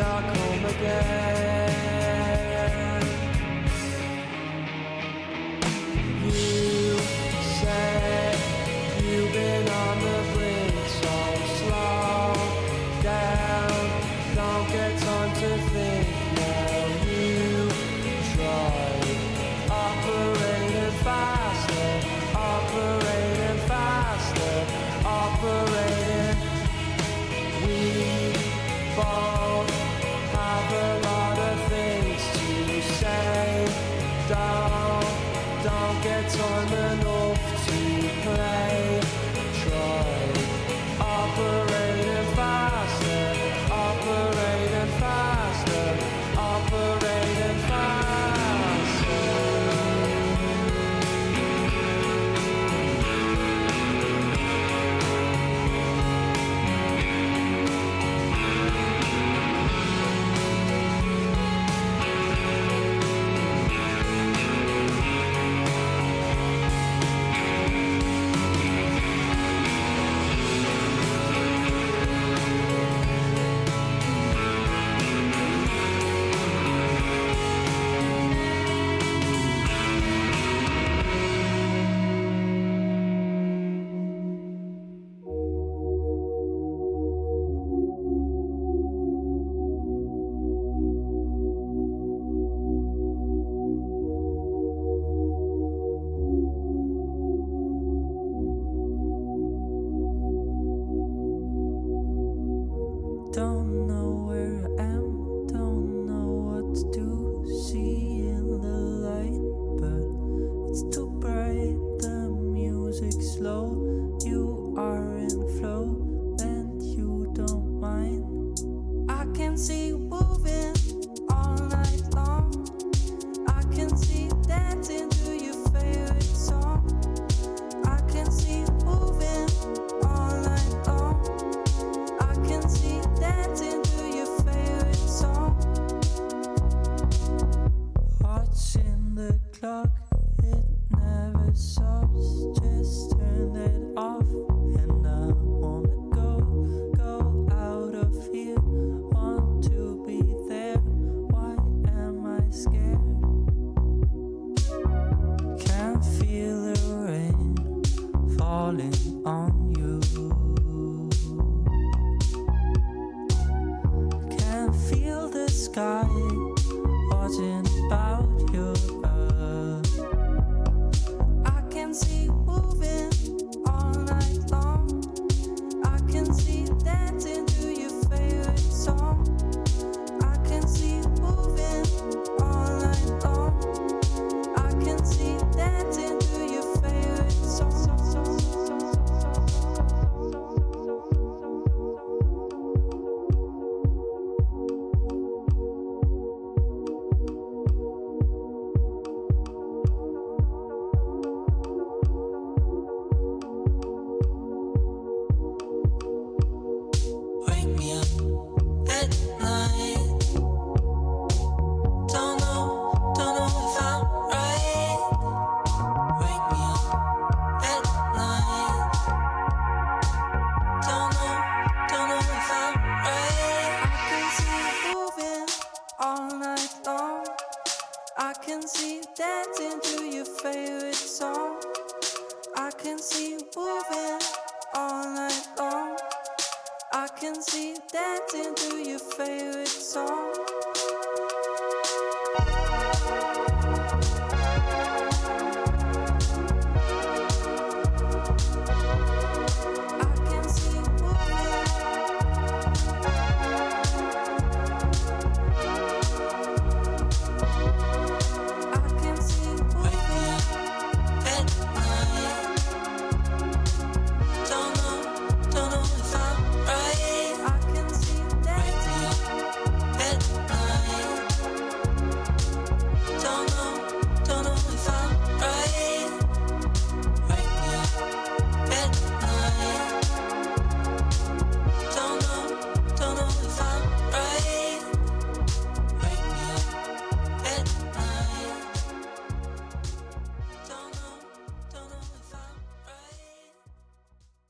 are 0.00 0.22
calm 0.22 0.64
again. 0.64 1.47